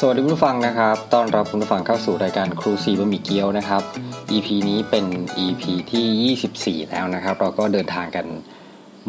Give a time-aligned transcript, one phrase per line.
[0.00, 3.82] สวัสดีคุณผู้ฟังนะครับ ต้อนรับคุณผู้ฟังเข้าสู่รายการครูซีบะหมี่เกี๊ยวนะครับ
[4.32, 5.06] EP นี้เป็น
[5.44, 8.26] EP ที่ 24 แล้วนะครับ เราก็เดินทางกัน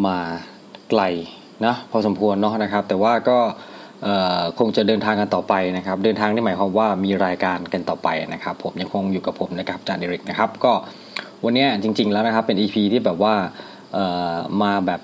[0.05, 0.17] มา
[0.89, 1.01] ไกล
[1.65, 3.37] นะพอสมควรเนาะนะครับ แต่ว่าก็
[4.59, 10.71] คงจะเดินทางกันต่อไปนะครับ เดินทางนี่หมายความว่ามีรายการกันต่อไปนะครับ ผมยังคงอยู่กับผมนะครับจานเดริกนะครับ ก็
[11.43, 13.33] วันนี้จริง ๆ แล้วนะครับเป็น EP ที่แบบว่า
[14.61, 15.01] มาแบบ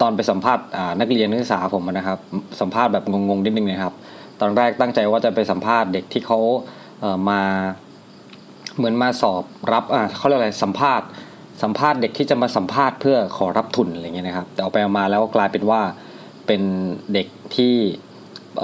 [0.00, 0.64] ตอนไปสัมภาษณ์
[1.00, 2.18] นักเรียนนักศึกษาผมนะครับ
[2.60, 3.94] สัมภาษณ์แบบงงๆนิดนึงนะครับ
[4.44, 6.38] อนแรกตั้งใจว่าจะไปสัมภาษณ์เด็กที่เขา
[7.00, 7.42] เมา
[8.76, 11.06] เหมือนมาสอบรับอ่าเขาเรียกอะไรสัมภาษณ์
[11.62, 15.80] สัมภาษณ์เด็กที่จะมาสัมภาษณ์เพื่อขอรับทุนอะไรเงี้ยนะครับ แต่เอาไปเอามาแล้วกลายเป็นว่า
[16.46, 16.62] เป็น
[17.12, 17.26] เด็ก
[17.56, 17.74] ที่
[18.58, 18.62] เ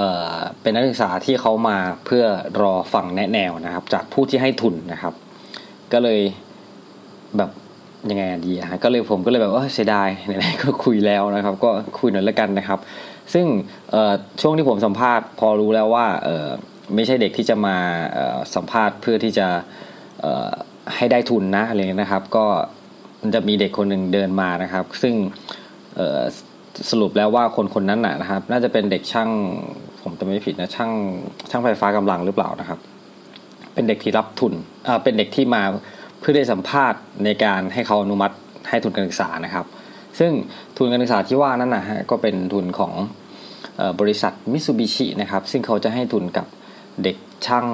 [0.63, 1.77] เป็นนักศึกษาที่เขามา
[2.07, 2.25] เพื่อ
[2.63, 5.15] รอฟังแนะแนวนะครับ จากผู้ที่ให้ทุนนะครับ
[5.93, 6.21] ก็เลย
[7.37, 7.51] แบบ
[8.11, 12.79] ยังไงดีอะก็เลยผมก็เลยแบบว่าเสียดายไหนๆก็คุยแล้วนะครับ ก็คุยหน่อยละกันนะครับ
[13.35, 13.47] ซึ่ง
[14.41, 16.07] ช่วงที่ผมสัมภาษณ์พอรู้แล้วว่า
[16.95, 17.77] ไม่ใช่เด็กที่จะมา
[18.55, 19.49] สัมภาษณ์เพื่อที่จะ
[20.97, 22.45] ให้ได้ทุนนะอะไรเงี้ยนะครับ ก็
[23.23, 25.15] มันจะมีเด็กคนหนึ่งเดินมานะครับ ซึ่ง
[26.91, 29.31] สรุปแล้วว่าคนคนนั้นนะครับ น่าจะเป็นเด็กช่าง
[30.03, 30.91] ผมจะไม่ผิดนะช่าง
[31.51, 32.79] ช่างไฟฟ้ากำลังหรือเปล่านะครับ
[33.75, 34.53] เป็นเด็กที่รับทุน
[35.05, 35.63] เป็นเด็กที่มา
[36.21, 38.35] เพื่อได้สัมภาษณ์ในการให้เขาอนุมัติ
[38.69, 39.67] ให้ทุนการศึกษานะครับ
[40.19, 40.33] ซึ่ง
[40.77, 42.93] ทุนการศึกษาที่ว่านั้นนะฮะก็เป็นทุนของ
[44.01, 46.47] บริษัทมิซูบิชินะครับซึ่งเขาจะให้ทุนกับ
[47.03, 47.67] เด็กช่าง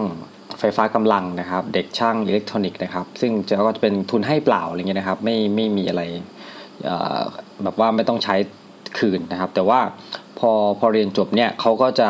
[0.58, 6.02] ไฟฟ้ากำลังนะครับ เด็กช่างอิเล็กทรอนิกส์นะครับซึ่งจะก็จะเป็นทุนให้เปล่าอะไรเงี้ยนะครับไม่ไม่มีอะไร
[7.62, 8.34] แบบว่าไม่ต้องใช้
[8.98, 9.80] คืนนะครับ แต่ว่า
[10.38, 12.08] พอพอเรียนจบเนี่ยเขาก็จะ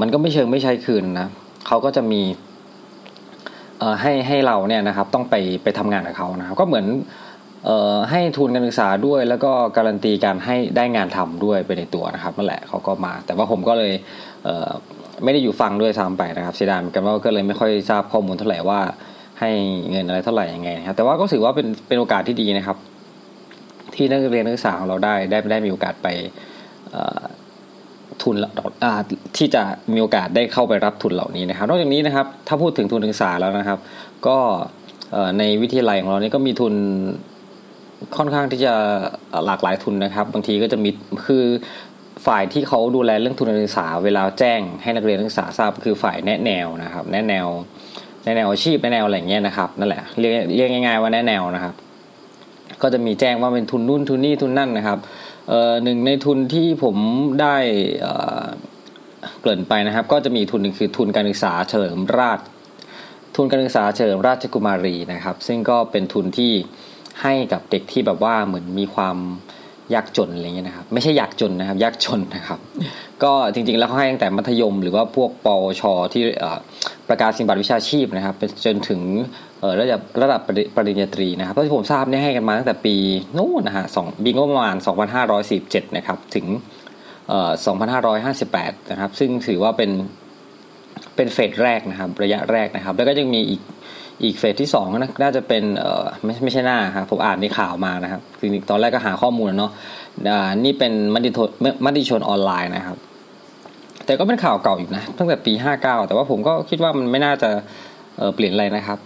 [0.00, 1.28] มันก็ไม่เชิงไม่ใช้คืนนะ
[1.66, 2.22] เขาก็จะมี
[4.00, 6.86] ให้ให้เราเนี่ยนะครับต้องไปไปทำงานกับเขานะครับก็เหมือน
[8.10, 13.92] ให้ทุนการศึกษาด้วย แล้วก็การันตีการให้ได้งานทำด้วยไปในตัวนะครับนั่นแหละเขาก็มา แต่ว่าผมก็เลย
[15.24, 18.80] ไม่ได้อยู่ฟังด้วยซ้ำไปนะครับเสียดายเหมือนกันว่าก็เลยไม่ค่อยทราบข้อมูลเท่าไหร่ว่า
[19.40, 19.50] ให้
[19.90, 22.76] เงินอะไรเท่าไหร่ยังไงนะครับแต่ว่าก็ถือว่าเป็นเป็นโอกาสที่ดีนะครับ
[23.94, 26.08] ที่นักเรียนนักศึกษาของเราได้ได้ได้มีโอกาสไป
[28.22, 28.36] ทุน
[29.36, 33.78] ที่จะมีโอกาสได้เข้าไปรับทุนเหล่านี้นะครับ นอกจากนี้นะครับ ถ้าพูดถึงทุนการศึกษาแล้วนะครับ
[34.26, 34.38] ก็
[35.38, 36.74] ในวิทยาลัยของเรานี่ก็มีทุน
[38.16, 38.74] ค่อนข้างที่จะ
[39.46, 40.90] หลากหลายทุนนะครับ บางทีก็จะมี
[41.26, 41.44] คือ
[42.26, 47.46] ฝ่ายที่เขาดูแลเรื่องทุนการศึกษา เวลาแจ้งให้นักเรียนนักศึกษาทราบคือฝ่ายแนะแนวนะครับแนะแนว
[48.24, 51.74] แนะแนวอาชีพแนะแนวอะไรเงี้ยนะครับนั่นแหละเรียกเรียกง่าย ๆว่าแนะแนวนะครับ
[52.82, 54.98] ก็จะมีแจ้งว่าเป็นทุนนู่นทุนนี่ทุนนั่นนะครับ
[55.48, 56.96] เอ่อหนึ่งในทุนที่ผม
[57.40, 57.56] ได้
[58.02, 58.42] เอ่อ
[59.40, 62.38] เกริ่นไปนะครับ ก็จะมีทุนหนึ่งคือทุนการศึกษาเฉลิมราช
[63.36, 66.52] ทุนการศึกษาเฉลิมราชกุมารีนะครับ ซึ่งก็เป็นทุนที่
[67.22, 69.16] ให้กับเด็กที่แบบว่าเหมือนมีความ
[69.94, 72.58] ยากจนอะไรเงี้ยนะครับ ไม่ใช่ยากจนนะครับ ยากจนนะครับ
[73.22, 76.22] ก็จริงๆ แล้วเขาให้ตั้งแต่มัธยม หรือว่าพวกปวช ที่
[77.08, 78.34] ประกาศสิบัตรวิชาชีพนะครับ
[78.64, 79.00] จนถึง
[79.80, 80.40] ระดับระดับ
[80.76, 82.96] ปริญญาตรีนะครับเพราะที่ผมทราบเนี่ยให้กันมาตั้งแต่ปี
[83.38, 84.76] นู้นนะฮะสองปีงบประมาณ
[85.36, 86.46] 2547 นะครับ ถึง
[87.68, 89.90] 2558 นะครับ ซึ่งถือว่าเป็น
[91.16, 93.60] เป็นเฟสแรกนะครับ ระยะแรกนะครับ แล้วก็ยังมีอีก
[94.24, 99.72] อีกเฟสที่สองนะน่าจะเป็นเออไม่ไม่ใช่หน้าครับผมอ่านในข่าวมานะครับคือตอนแรกก็หาข้อมูลเนาะ
[100.28, 101.48] อ่านี่เป็นมติชน
[101.84, 102.96] มติชนออนไลน์นะครับ
[104.06, 107.50] แต่ก็เป็นข่าวเก่าอยู่นะตั้งแต่ปีห้าเก้าแต่ว่าผมก็คิดว่ามันไม่น่าจะ
[108.16, 108.98] เเปลี่ยนอะไรนะครับ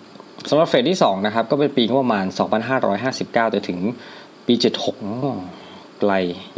[0.51, 3.79] สำหรับเฟสที่สองนะครับก็เป็นปีประมาณสองพันห้าร้อยห้าสิบเก้าจนถึง
[4.47, 4.97] ปีเจ็ดหก
[6.01, 6.13] ไกล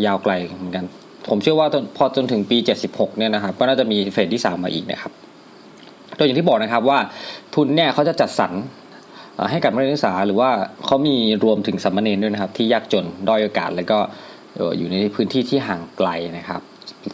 [0.04, 0.84] ยาวไกลเหมือนกัน
[1.28, 5.12] ผมเชื่อว่าพอจนถึงปีเจ็ดสิบหกเนี่ยนะครับ ก็น่าจะมีเฟสที่สามมาอีกนะครับ
[6.19, 6.99] โดยอย่างที่บอกนะครับว่า
[7.55, 8.53] ทุนเนี่ยเขาจะจัดสรร
[9.51, 10.51] ให้กับนักศึกษาหรือว่า
[10.87, 13.99] เขามีรวมถึงสัมมาเนด้วยนะครับ ที่ยากจนด้อยโอกาสแล้วก็
[14.78, 16.09] อยู่ในพื้นที่ที่ห่างไกล
[16.39, 16.61] นะครับ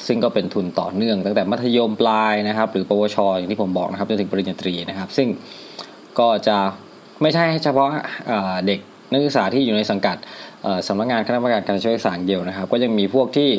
[0.07, 5.29] ซึ่งก็เป็นทุนต่อเนื่อง ตั้งแต่มัธยมปลายนะครับ หรือปวชอย่างที่ผมบอกนะครับจนถึงปริญญาตรีนะครับ ซึ่ง
[6.19, 6.59] ก็จะ
[7.23, 7.89] ไม่ใช่เฉพาะ
[8.67, 10.17] เด็ก นักศึกษาที่อยู่ในสังกัด
[10.89, 13.51] สำนักงานคณะกรรมการการช่วยสารเดียวนะครับ ก็ยังมีพวกที่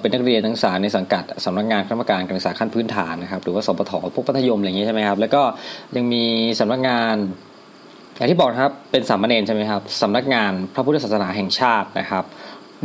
[0.00, 5.42] เป็นนักเรียนนักศึกษาในสังกัดสำนักงานคณะกรรมการการศึกษาขั้นพื้นฐานนะครับหรือว่าสปทพวกพัธยมอะไรอย่างนี้ใช่ไหมครับแล้วก็
[5.96, 6.24] ยังมี
[6.60, 7.14] สำนักงาน
[8.16, 12.24] อย่างที่บอกครับเป็นสามเณรใช่ไหมครับสำนักงานพระพุทธศาสนาแห่งชาตินะครับ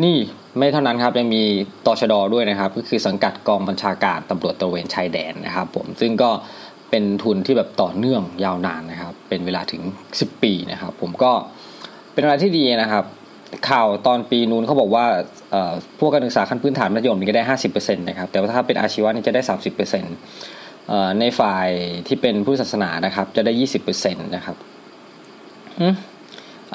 [0.03, 0.17] นี่
[0.57, 1.43] ไม่เท่านั้นครับยังมี
[1.85, 6.31] ตชดด้วยนะครับ ก็คือสังกัดกองบัญชาการตำรวจตระเวนชายแดนนะครับผมซึ่งก็
[6.89, 9.81] เป็นทุนที่แบบต่อเนื่องยาวนานนะครับ เป็นเวลาถึง
[10.13, 11.31] 10 ปีนะครับ ผมก็
[12.15, 13.05] เป็นอะไรที่ดีนะครับ
[13.69, 15.05] ข่าวตอนปีนู้นเขาบอกว่า
[15.99, 20.15] พวกการศึกษาขั้นพื้นฐานมัธยมนี่ก็ได้ห้าสิบเปอร์เซ็นต์นะครับแต่ว่าถ้าเป็นอาชีวะนี่จะได้สามสิบเปอร์เซ็นต์
[21.19, 21.67] ในฝ่าย
[22.07, 24.55] ที่เป็นผู้ศาสนานะครับ จะได้ยี่สิบเปอร์เซ็นต์นะครับ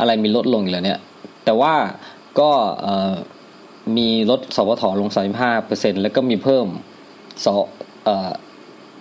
[0.01, 1.01] อะไรมีลดลงอีกแล้วเนี่ย
[1.45, 1.75] แต่ว่า
[2.41, 2.51] ก็
[3.97, 6.67] มีลดสวทลงสามสิบห้าเปอร์เซ็นแล้วก็มีเพิ่ม
[7.45, 7.47] ส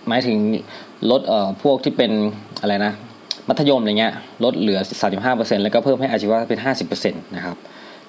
[0.08, 0.38] หมายถึง
[1.10, 1.20] ลด
[1.62, 2.12] พวกที่เป็น
[2.60, 2.92] อะไรนะ
[3.50, 4.14] มัธยมอะไรเงี้ย
[4.44, 4.80] ลดเหลือ
[5.22, 6.60] 35%แล้วก็เพิ่มให้อาชีวะเป็น
[6.90, 7.56] 50%นะครับ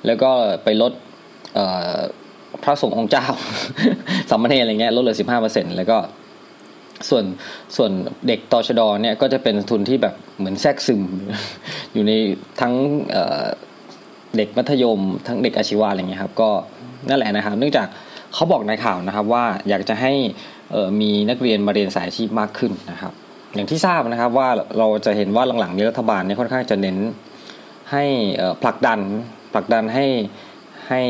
[0.05, 0.31] แล้วก็
[0.63, 0.91] ไปลด
[2.63, 3.25] พระสงฆ์องค์เจ้า
[4.29, 5.97] สามเณรอะไรเงี้ยลดเหลือ 15%แล้วก็
[7.09, 7.23] ส่วน
[7.75, 7.91] ส่วน
[8.27, 11.01] เด็กตชดเนี่ยก็จะเป็นทุนที่แบบเหมือนแทรกซึม
[11.93, 12.11] อยู่ใน
[12.61, 12.73] ทั้ง
[14.37, 16.49] เด็กมัธยม ทั้งเด็กอาชีวะอะไรเงี้ยครับก็
[17.09, 17.87] นั่นแหละนะครับ เนื่องจาก
[18.33, 20.13] เขาบอกในข่าวนะครับว่าอยากจะให้
[21.01, 23.13] มีนักเรียนมาเรียนสายอาชีพมากขึ้นนะครับ
[23.55, 26.97] อย่างที่ทราบนะครับว่าเราจะเห็นว่าหลังๆนี้รัฐบาลเนี่ยค่อนข้างจะเน้น
[27.91, 28.03] ให้
[28.63, 28.99] ผลักดัน
[29.53, 30.05] ผลักดันให้
[30.89, 31.01] ให้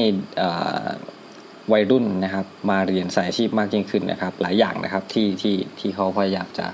[1.74, 6.68] วัยรุ่นนะครับมาเรียนสายอาชีพมากยิ่งขึ้นนะครับ หลายอย่างนะครับที่ที่ที่เขาพยายามจะ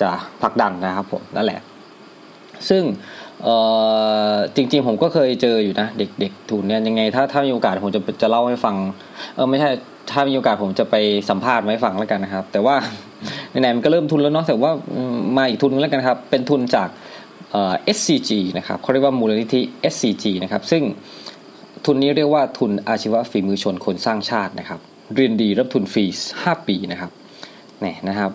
[0.00, 0.10] จะ
[0.42, 1.60] ผลักดันนะครับผมนั่นแหละ
[2.68, 2.82] ซึ่ง
[4.56, 8.76] จริงๆผมก็เคยเจออยู่นะเด็กๆทุนเนี่ยยังไงถ้าถ้ามีโอกาสผมจะจะเล่าให้ฟัง
[9.34, 9.70] เออไม่ใช่
[10.12, 10.94] ถ้ามีโอกาสผมจะไป
[11.30, 12.76] สัมภาษณ์ไว้ฟังแล้วกันนะครับ แต่ว่า
[13.50, 14.72] ไหนๆมันก็เริ่มทุนแล้วเนาะแต่ว่า
[15.36, 16.88] มาอีกทุนนึงแล้วกันครับ เป็นทุนจาก
[17.52, 19.60] เออ SCG นะครับเขาเรียกว่ามูลนิธิ
[19.92, 20.82] SCG นะครับ ซึ่ง
[21.84, 24.80] ทุนนี้เรียกว่าทุนอาชีวะฝีมือชนคนสร้างชาตินะครับ
[25.16, 26.04] เรียนดีรับทุนฟรี
[26.36, 27.10] 5 ปีนะครับ
[27.84, 28.30] นี่นะครับ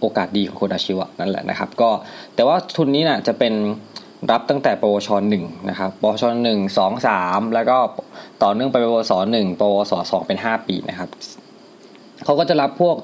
[0.00, 1.90] โอกาสดีของคนอาชีวะนั่นแหละนะครับ ก็
[2.34, 3.54] แต่ว่าทุนนี้นะ่ะจะเป็น
[4.30, 7.78] รับตั้งแต่ ปวชหนึ่งนะครับ ปวชหนึ่งสองสามแล้วก็
[8.42, 11.08] ต่อเนื่องไปปวสหนึ่งปวสสองเป็นห้าปีนะครับ
[12.24, 12.96] เขาก็จะรับพวก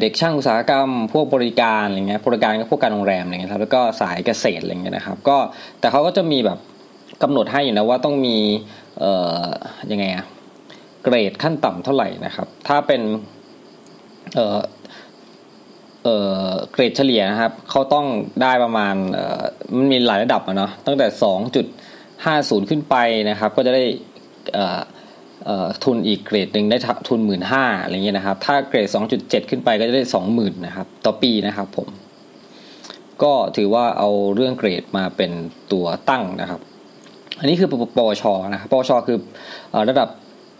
[0.00, 5.36] เด็กช่างอุตสาหกรรม พวกบริการอะไรเงี้ยบริการก็พวกการโรงแรมอะไรเงี้ยครับแล้วก็สายเกษตรอะไรเงี้ยนะครับ ก็
[5.80, 6.58] แต่เขาก็จะมีแบบ
[7.22, 8.36] กำหนดให้อยู่นะว่าต้องมี
[9.00, 9.12] เอ่
[9.42, 9.44] อ
[9.90, 10.24] ยังไงอะ
[11.04, 13.00] เกรดขั้นต่ำเท่าไหร่นะครับ ถ้าเป็น
[14.34, 14.58] เอ่อ
[16.04, 18.06] เอ่อเกรดเฉลี่ยนะครับเขาต้อง
[18.42, 19.42] ได้ประมาณเอ่อ
[19.76, 21.66] มันมีหลายระดับอะเนาะตั้งแต่สองจุด
[22.24, 22.96] ห้าศูนย์ขึ้นไป
[23.30, 23.84] นะครับ ก็จะได้
[24.54, 24.80] เอ่อ
[25.84, 26.76] ทุนอีกเกรดหนึ่งได้
[27.08, 31.88] ทุนหมื่นห้าอะไรเงี้ยนะครับ ถ้าเกรดสองจุดเจ็ดขึ้นไปก็จะได้สองหมื่นนะครับ ต่อปีนะครับผม
[33.22, 35.30] ก็ถือว่าเอาเรื่องเกรดมาเป็น
[35.72, 36.60] ตัวตั้งนะครับ
[37.38, 39.18] อันนี้คือปวชนะครับปวชคือ
[39.90, 40.08] ระดับ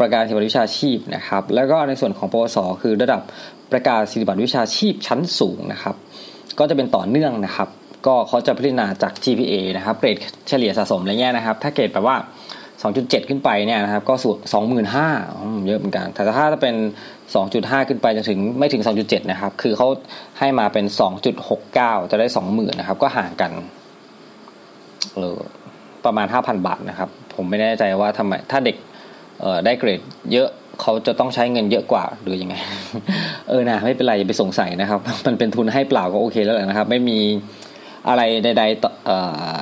[0.01, 3.21] ประกาศสิบัตรวิชาชีพนะครับ แล้วก็ในส่วนของปวสคือระดับ
[3.73, 5.95] ประกาศสิบัตรวิชาชีพชั้นสูงนะครับ
[6.59, 7.69] ก็จะเป็นต่อเนื่องนะครับ
[8.07, 10.17] ก็เขาจะพิจารณาจาก GPA นะครับ เกรด
[10.49, 12.17] เฉลี่ยสะสมอะไรเงี้ยนะครับ ถ้าเกรดแปลว่า
[12.83, 14.31] 2.7 ขึ้นไปเนี่ยนะครับก็สู
[14.63, 14.65] ง
[15.15, 16.75] 25,000เยอะเหมือนกัน แต่ถ้าถ้าเป็น
[17.33, 19.89] 2.5 ขึ้นไปจนถึงไม่ถึง 2.7 นะครับ คือเขา
[20.39, 20.85] ให้มาเป็น
[21.49, 23.53] 2.69 จะได้ 20,000 นะครับ ก็ห่างกัน
[25.15, 25.39] เออ
[26.05, 28.77] ประมาณ 5,000 บาทนะครับ ผมไม่แน่ใจว่าทำไมถ้าเด็ก
[29.41, 30.01] เออได้เกรด
[30.33, 30.49] เยอะ
[30.81, 32.55] เขาจะต้องใช้เงินเยอะกว่าหรือยังไง
[33.49, 37.19] เออนะไม่เป็นไรอย่าไปสงสัยนะครับ มันเป็นทุนให้เปล่าก็โอเคแล้วแหละนะครับ ไม่มี
[38.09, 39.19] อะไรใดๆเอ่
[39.55, 39.57] อ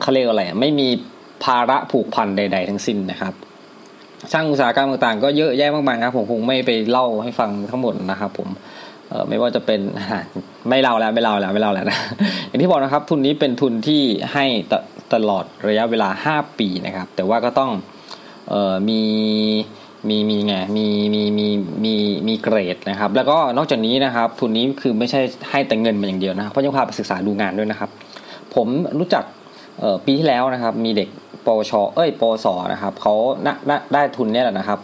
[0.00, 0.88] เขาเรียกอะไร ไม่มี
[1.44, 3.34] ภาระผูกพันใด ๆ ทั้งสิ้นนะครับ
[4.32, 8.48] ช่างอุตสาหกรรมต่างๆก็เยอะแยะมากมายครับผมคงไม่ไปเล่าให้ฟังทั้งหมดนะครับ ผม
[9.08, 9.80] เออไม่ว่าจะเป็น
[10.68, 11.98] ไม่เล่าแล้วไม่เล่าแล้วไม่เล่าแล้วนะ
[12.46, 14.02] อย่างที่บอกนะครับ ทุนนี้เป็นทุนที่
[14.32, 14.44] ให้
[15.14, 17.70] ตลอดระยะเวลา 5 ปีนะครับ แต่ว่าก็ต้อง
[18.48, 19.00] เออมี
[20.08, 21.46] มีมีไงมีมีมี
[21.84, 21.94] มี
[22.28, 27.90] มีเกรดนะครับ แล้วก็นอกจากนี้นะครับ ทุนนี้คือไม่ใช่ให้แต่เงินมาอย่างเดียวนะเพราะยังพาไปศึกษาดูงานด้วยนะครับ
[28.54, 28.68] ผม
[28.98, 29.24] รู้จัก
[30.04, 31.08] ปีที่แล้วนะครับ มีเด็ก
[31.46, 33.14] ปวช เอ้ยปวสนะครับเขา
[33.94, 34.78] ได้ทุนเนี่ยแหละนะครับ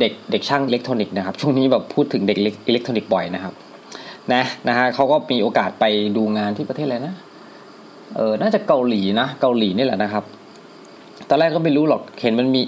[0.00, 3.54] เด็กเด็กช่างอิเล็กทรอนิกส์นะครับช่วงนี้แบบพูดถึงเด็กอิเล็กทรอนิกส์บ่อยนะครับ
[4.32, 5.84] นะนะฮะเขาก็มีโอกาสไป
[6.16, 7.14] ดูงานที่ประเทศอะไรนะ
[8.16, 10.24] เออน่าจะเกาหลีนะเกาหลีนี่แหละนะครับ
[11.28, 12.62] ตอนแรกก็ไม่รู้หรอกเห็นมันมี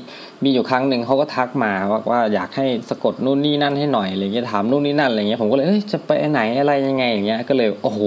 [0.45, 8.01] มีอยู่ครั้งหนึ่งเขาก็ทักมาว่าว่าอยากให้สะกดนู่นนี่นั่นให้หน่อยอะไรเงี้ยถามนู่นนี่นั่นอะไรเงี้ยผมก็เลยเอ้ยจะไปไหนอะไรยังไงอย่างเงี้ยก็เลยโอ้โห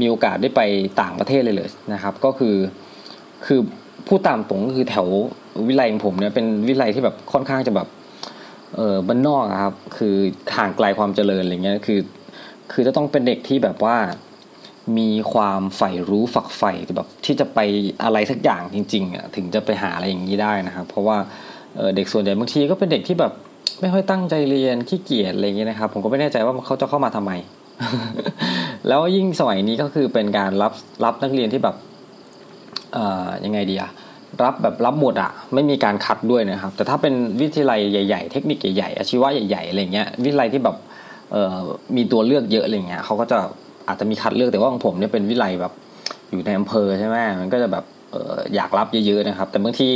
[0.00, 0.60] มีโอกาสได้ไป
[1.00, 2.56] ต่างประเทศเลยเลยนะครับ ก็คือ
[3.46, 3.60] คือ
[4.06, 5.06] ผู้ตามตรงก็คือแถว
[5.68, 7.88] วิไลของผมเนี่ยเป็นวิไลที่แบบค่อนข้างจะแบบ
[8.76, 10.14] เออบ้านนอกครับ คือ
[10.56, 12.00] ห่างไกลความเจริญอะไรเงี้ยคือ
[12.72, 13.96] คือจะต้องเป็นเด็กที่แบบว่า
[14.98, 17.58] มีความใฝ่รู้ฝักใฝ่แบบที่จะไป
[18.02, 21.16] อะไรสักอย่างจริงๆอะถึงจะไปหาอะไรอย่างนี้ได้นะครับเพราะว่า
[21.96, 23.32] เด็กส่วนใหญ่บางทีก็เป็นเด็กที่แบบ
[23.80, 27.32] ไม่ค่อยตั้งใจเรียนขี้เกียจอะไรอย่างนี้นะครับ ผมก็ไม่แน่ใจว่าเขาจะเข้ามาทำไม
[28.88, 30.72] แล้วยิ่งสมัยนี้ก็คือเป็นการรับ
[31.04, 31.76] รับนักเรียนที่แบบ
[33.44, 33.90] ยังไงดีอะ
[34.44, 40.76] รับแบบรับหมดอะไม่มีการคัดด้วยนะครับ แต่ถ้าเป็นวิทยาลัยใหญ่ ๆ เทคนิคใหญ่ๆอาชีวะใหญ่ๆอะไรเงี้ยวิทยาลัยที่แบบ
[41.96, 43.38] มีตัวเลือกเยอะอะไรเงี้ยเขาก็จะ
[43.88, 45.72] อาจจะมีคัดเลือกแต่ว่าของผมเนี่ยเป็นวิไลแบบ
[46.30, 47.84] อยู่ในอำเภอใช่ไหมมันก็จะแบบ
[48.14, 49.88] อออยากรับเยอะๆนะครับ แต่บางที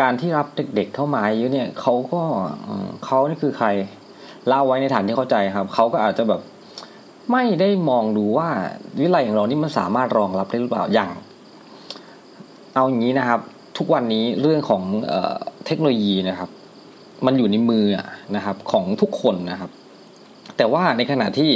[0.00, 2.22] การที่รับเด็กๆเข้ามาเยอะเนี่ยเขาก็
[3.04, 3.68] เขานี่คือใคร
[4.48, 6.40] เล่าไว้ในฐานที่เข้าใจครับเขาก็อาจจะแบบ
[7.32, 8.48] ไม่ได้มองดูว่า
[9.00, 11.10] วิไลของเรานี่มันสามารถรองรับได้หรือเปล่าอย่าง
[12.76, 13.40] เอาอย่างนี้นะครับ
[13.78, 15.14] ทุกวันนี้เรื่องของเอ
[15.66, 16.50] เทคโนโลยีนะครับ
[17.26, 17.84] มันอยู่ในมือ
[18.36, 19.70] นะครับของทุกคนนะครับ
[20.56, 21.50] แต่ว่าในขณะที่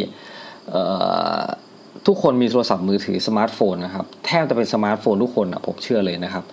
[2.07, 6.45] ทุกคนมีโทรศัพท์มือถือสมาร์ทโฟนนะครับแทบจะเป็นสมาร์ทโฟนทุกคนนะผมเชื่อเลยนะครับ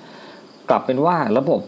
[0.70, 1.60] กลับเป็นว่าระบบ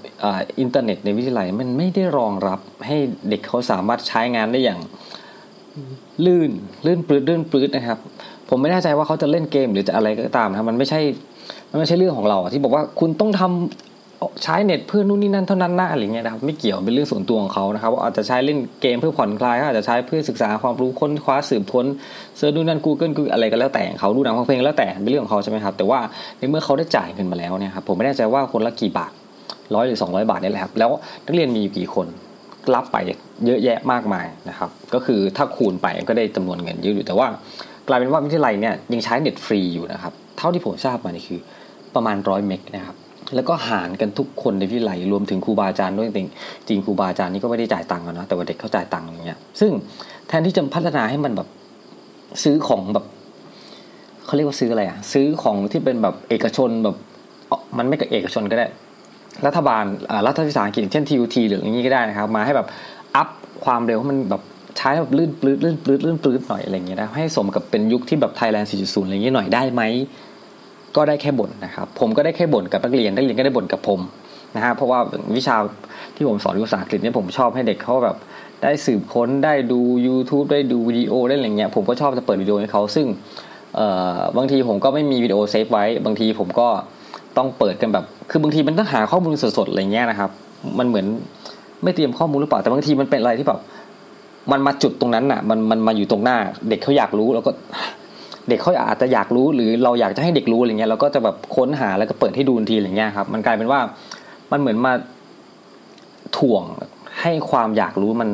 [0.60, 2.98] อินเทอร์เน็ตในวิทยาลัยมันไม่ได้รองรับให้
[3.30, 4.80] เด็กเขาสามารถใช้งานได้อย่าง
[6.26, 6.52] ลื่น
[6.86, 8.00] ลื่นปรื๊ดลื่นปรื๊ดนะครับ
[8.50, 11.02] ผมไม่แน่ใจว่าเขาจะเล่นเกมหรือจะอะไรก็ตามนะมันไม่ใช่
[11.72, 21.86] มันไม่ใช่เรื่องของเราที่บอกว่าคุณต้องทำใช้เน็ตเพื่อนู่นนี่นั่นเท่านั้นนะอะไรเงี้ยนะครับไม่เกี่ยวเป็นเรื่องส่วนตัวของเขานะครับอาจจะใช้เล่นเกมเพื่อผ่อนคลายอาจจะใช้เพื่อศึกษาความรู้ค้นคว้าสืบค้น
[22.38, 26.00] search นู่นนั่นกูเกิลกูอะไรก็แล้วแต่เขาดูหนังฟังเพลงแล้วแต่เป็นเรื่องของเขาใช่ไหมครับแต่ว่า
[26.38, 29.12] ในเมื่อเขาได้จ่ายเงินมาแล้วเนี่ยครับผมไม่แน่ใจว่าคนละกี่บาท
[29.76, 30.92] ร้อยหรือสองร้อยบาทนี่แหละครับแล้ว
[31.26, 32.08] นักเรียนมีอยู่กี่คน
[32.76, 32.98] รับไป
[33.46, 37.28] เยอะแยะมากมายนะครับก็คือถ้าคูณไปก็ได้จำนวนเงินเยอะอยู่แต่ว่า
[37.88, 41.40] กลายเป็นว่าวิทยาลัยเนี่ยยังใช้เน็ตฟรีอยู่นะครับเท่าที่ผมทราบมานี่คือ
[41.96, 42.98] ประมาณร้อยเมกนะครับ
[43.36, 46.28] แล้วก็หารกันทุกคนในวิทยาลัยรวมถึงครูบาอาจารย์ด้วยจริง
[46.68, 49.72] จริงครูบาอาจารย์นี่ก็ไม่ได้จ่ายตังค์นะแต่ว่าเด็กเขาจ่ายตังค์อย่างเงี้ยซึ่ง
[50.28, 51.48] แทนที่จะพัฒนาให้มันแบบ
[52.44, 53.06] ซื้อของแบบ
[54.26, 56.96] เขาเรียกว่าซื้ออะไรอะซื้อของที่เป็นแบบเอกชนแบบ
[57.78, 58.68] มันไม่กับเอกชนก็ได้
[59.46, 59.84] รัฐบาล
[60.28, 62.68] รัฐวิสาหกิจเช่น TUT หรืออย่างนี้ก็ได้นะครับ มาให้แบบ
[63.16, 63.28] up
[63.66, 64.42] ความเร็วให้มันแบบ
[64.78, 69.82] ใช้แบบลื่นปรื๊ดลื่นปรื๊ดลื่นปรื๊ดหน่อยอะไรเงี้ยนะให้สมกับเป็นยุคที่แบบไทยแลนด์ 4.0 อะไรเงี้ยหน่อยได้ไหม
[70.96, 74.00] ก็ได้แค่บ่นนะครับ ผมก็ได้แค่บ่นกับนักเรียนนักเรียนก็ได้บ่นกับผม
[74.56, 75.00] นะฮะเพราะว่า
[75.36, 75.56] วิชา
[76.16, 78.16] ที่ผมสอนภาษาอังกฤษเนี่ยผมชอบให้เด็กเขาแบบ
[78.64, 83.08] ได้สืบค้นได้ดู YouTube ได้ดูวิดีโอได้อะไรเงี้ยผมก็ชอบจะเปิดวิดีโอให้เขาซึ่ง
[84.38, 86.68] บางทีผมก็ไม่มีวิดีโอ save ไว้ บางทีผมก็
[87.38, 90.30] ต้องเปิดกันแบบ คือบางทีมันต้องหาข้อมูลสดๆอะไรเงี้ยนะครับ
[90.80, 91.06] มันเหมือน
[91.84, 93.60] ไม่เตรียมข้อมูลหรือเปล่าแต่บางทีมันเป็นอะไรที่แบบ
[94.52, 96.38] มันมาจุดตรงนั้นอะ มันมันมาอยู่ตรงหน้า
[96.70, 97.52] เด็กเขาอยากรู้แล้วก็
[98.50, 103.80] เด็กเขาอาจจะอยากรู้หรือเราอยากจะให้เด็กรู้อะไรเงี้ยเราก็จะแบบค้นหาแล้วก็เปิดให้ดูทีอะไรเงี้ยครับ มันกลายเป็นว่า
[104.52, 104.94] มันเหมือนมา
[106.38, 106.64] ถ่วง
[107.22, 108.30] ให้ความอยากรู้มัน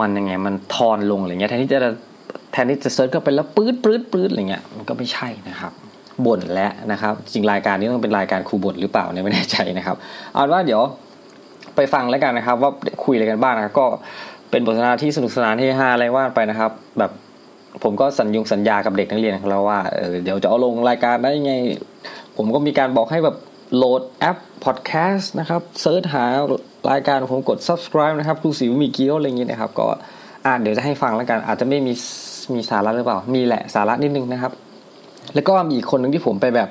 [0.00, 1.80] มันยังไง มันทอนลงอะไรเงี้ยแทนที่จะ
[2.52, 5.72] แทนที่จะเซิร์ชก็เป็นแล้วปื๊ดปื๊ดปื๊ดอะไรเงี้ยมันก็ไม่ใช่นะครับ
[6.26, 9.96] บ่นแล้วนะครับ จริงรายการนี้ต้องเป็นรายการครูบ่นหรือเปล่าเนี่ยไม่แน่ใจนะครับ
[10.32, 10.82] เอาว่าเดี๋ยว
[11.76, 12.70] ไปฟังแล้วกันนะครับ ว่า
[13.04, 13.84] คุยอะไรกันบ้างนะก็
[14.50, 17.10] เป็นบทสนทนาที่สนุกสนานที่ฮาอะไรว่าไปนะครับ แบบ
[17.82, 21.52] ผมก็สัญยงสัญญากับเด็กนักเรียนของเราว่าเออเดี๋ยวจะเอาลงรายการได้ยังไง
[22.36, 23.36] ผมก็มีการบอกให้แบบ
[23.76, 26.24] โหลดแอปพอดแคสต์นะครับ search หา
[26.90, 29.86] รายการผมกด subscribe นะครับครูสิวมีเกี้ยวอะไรอย่างนี้นะครับ ก็
[30.44, 31.92] อ่าเดี๋ยวจะให้ฟังแล้วกัน อาจจะไม่มี
[32.54, 34.52] มีสาระหรือเปล่า มีแหละสาระนิดนึงนะครับ
[35.34, 36.68] แล้วก็มีอีกคนหนึ่งที่ผมไปแบบ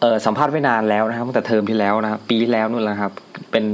[0.00, 3.12] เออสัมภาษณ์ไว้นานแล้วนะครับตั้งแต่เทอมที่แล้วนะครับปีแล้วนู่นแหละครับ
[3.50, 3.64] เป็น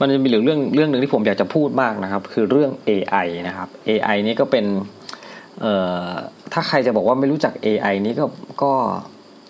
[0.00, 4.64] มันจะมีเรื่องเรื่องหนึ่งที่ผมอยากจะพูดมากนะครับ คือเรื่อง AI นะครับ AI นี่ก็เป็น
[5.60, 5.72] เอ่
[6.06, 6.10] อ
[6.52, 8.24] ถ้าใครจะบอกว่าไม่รู้จัก AI นี้ก็
[8.62, 8.72] ก็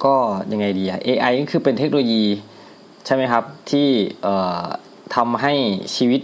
[0.04, 0.14] ก็
[0.52, 2.24] ยังไงดีอะ AI ก็คือเป็นเทคโนโลยี
[3.06, 3.88] ใช่ไหมครับ ที่
[4.22, 4.64] เอ่อ
[5.16, 5.52] ทำให้
[5.96, 6.20] ชีวิต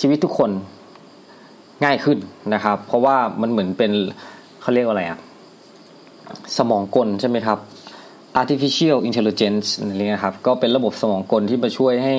[0.00, 0.50] ชีวิตทุกคน
[1.84, 2.18] ง่ายขึ้น
[2.54, 3.92] นะครับ เพราะว่ามันเหมือนเป็น
[4.60, 5.18] เขาเรียกว่าอะไรอะ
[6.56, 7.58] สมองกลใช่ไหมครับ
[8.40, 12.16] artificial intelligence นี่นะครับ ก็เป็นระบบสมองกลที่มาช่วยให้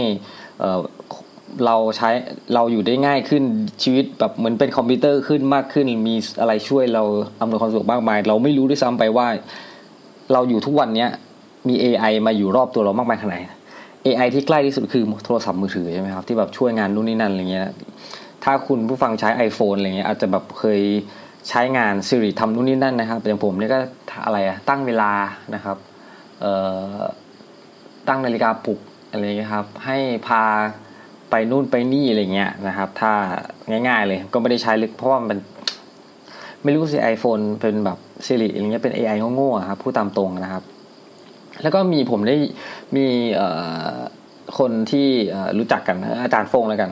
[1.66, 2.10] เราใช้
[2.54, 3.44] เราอยู่ได้ง่ายขึ้น
[3.84, 7.04] ชีวิตแบบเหมือนเป็นคอมพิวเตอร์ขึ้นมากขึ้น มีอะไรช่วยเรา
[7.42, 9.28] อำนวยความสะดวกมากมาย เราไม่รู้ด้วยซ้ำไปว่า
[10.34, 11.10] เราอยู่ทุกวันเนี้ย
[11.68, 13.38] มี AI มาอยู่รอบตัวเรามากมายขนาดไหน
[14.06, 17.70] AI ที่ใกล้ที่สุดคือโทรศัพท์มือถือใช่ไหมครับที่แบบช่วยงานนู่นนี่นั่นอะไรเงี้ย
[18.44, 20.82] ถ้าคุณผู้ฟังใช้ iPhone อะไรเงี้ยอาจจะแบบเคย
[21.50, 23.80] ใช้งาน Siri ทำนู่นนี่นั่นนะครับอย่างผมเนี่ยก็
[24.26, 25.12] อะไรอะตั้งเวลา
[25.56, 25.78] นะครับ
[28.08, 28.80] ตั้งนาฬิกาปลุก
[29.12, 30.44] อะไรเงี้ยครับให้พา
[31.36, 33.14] ไปนู่นไปนี่อะไรเงี้ยนะครับ ถ้า
[33.88, 35.38] ง่ายๆเลยก็ไม่ได้ใช้ลึกเพราะว่ามัน
[36.64, 40.64] ไม่รู้สิไอโฟนเป็นแบบซิริอะไรเงี้ยเป็น AI โง่ๆครับพูดตามตรงนะครับ
[41.64, 42.36] แล้วก็มีผมได้
[42.96, 43.06] มี
[44.60, 45.08] คนที่
[45.58, 46.90] รู้จักกันอาจารย์ฟงแล้วกัน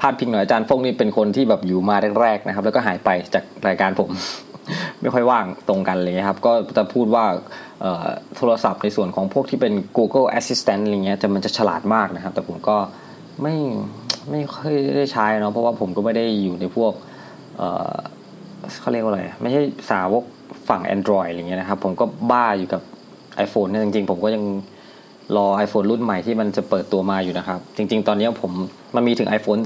[0.00, 4.08] พาดพิงหน่อยอาจารย์ฟงนี่เป็นคนที่แบบอยู่มาแรกๆนะครับ แล้วก็หายไปจากรายการผม
[5.00, 7.24] ไม่ค่อยว่างตรงกันเลยครับ ก็จะพูดว่า
[8.36, 12.76] โทรศัพท์ในส่วนของพวกที่เป็น Google Assistant อะไรเงี้ยจะมันจะฉลาดมากนะครับ แต่ผมก็
[13.42, 13.54] ไม่
[14.30, 16.92] ไม่ค่อยได้ใช้เนาะเพราะว่าผมก็ไม่ได้อยู่ในพวก
[17.56, 17.62] เอ
[17.94, 17.96] อ
[18.80, 20.24] เขาเรียกว่าอะไร ไม่ใช่สาวก
[20.68, 22.82] ฝั่ง Android อะไรเงี้ยนะครับ ผมก็บ้าอยู่กับ
[23.44, 24.44] iPhone เนี่ยจริงๆ ผมก็ยัง
[25.36, 28.52] รอ iPhone รุ่นใหม่ที่มันจะเปิดตัวมาอยู่นะครับ จริง ๆ ตอนนี้ผม
[28.94, 29.60] มันมีถึง iPhone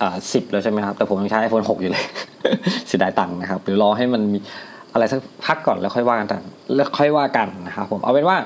[0.00, 2.04] อ่าสิบแล้วใช่ไหมครับ แต่ผมยังใช้ iPhone 6 อยู่เลย
[2.86, 4.38] เสียดายตังค์นะครับหรือรอให้มันมี
[4.92, 6.40] อะไรสักพักก่อนแล้วค่อยว่ากัน
[6.74, 8.36] แล้วค่อยว่ากันนะครับผมเอาเป็นว่า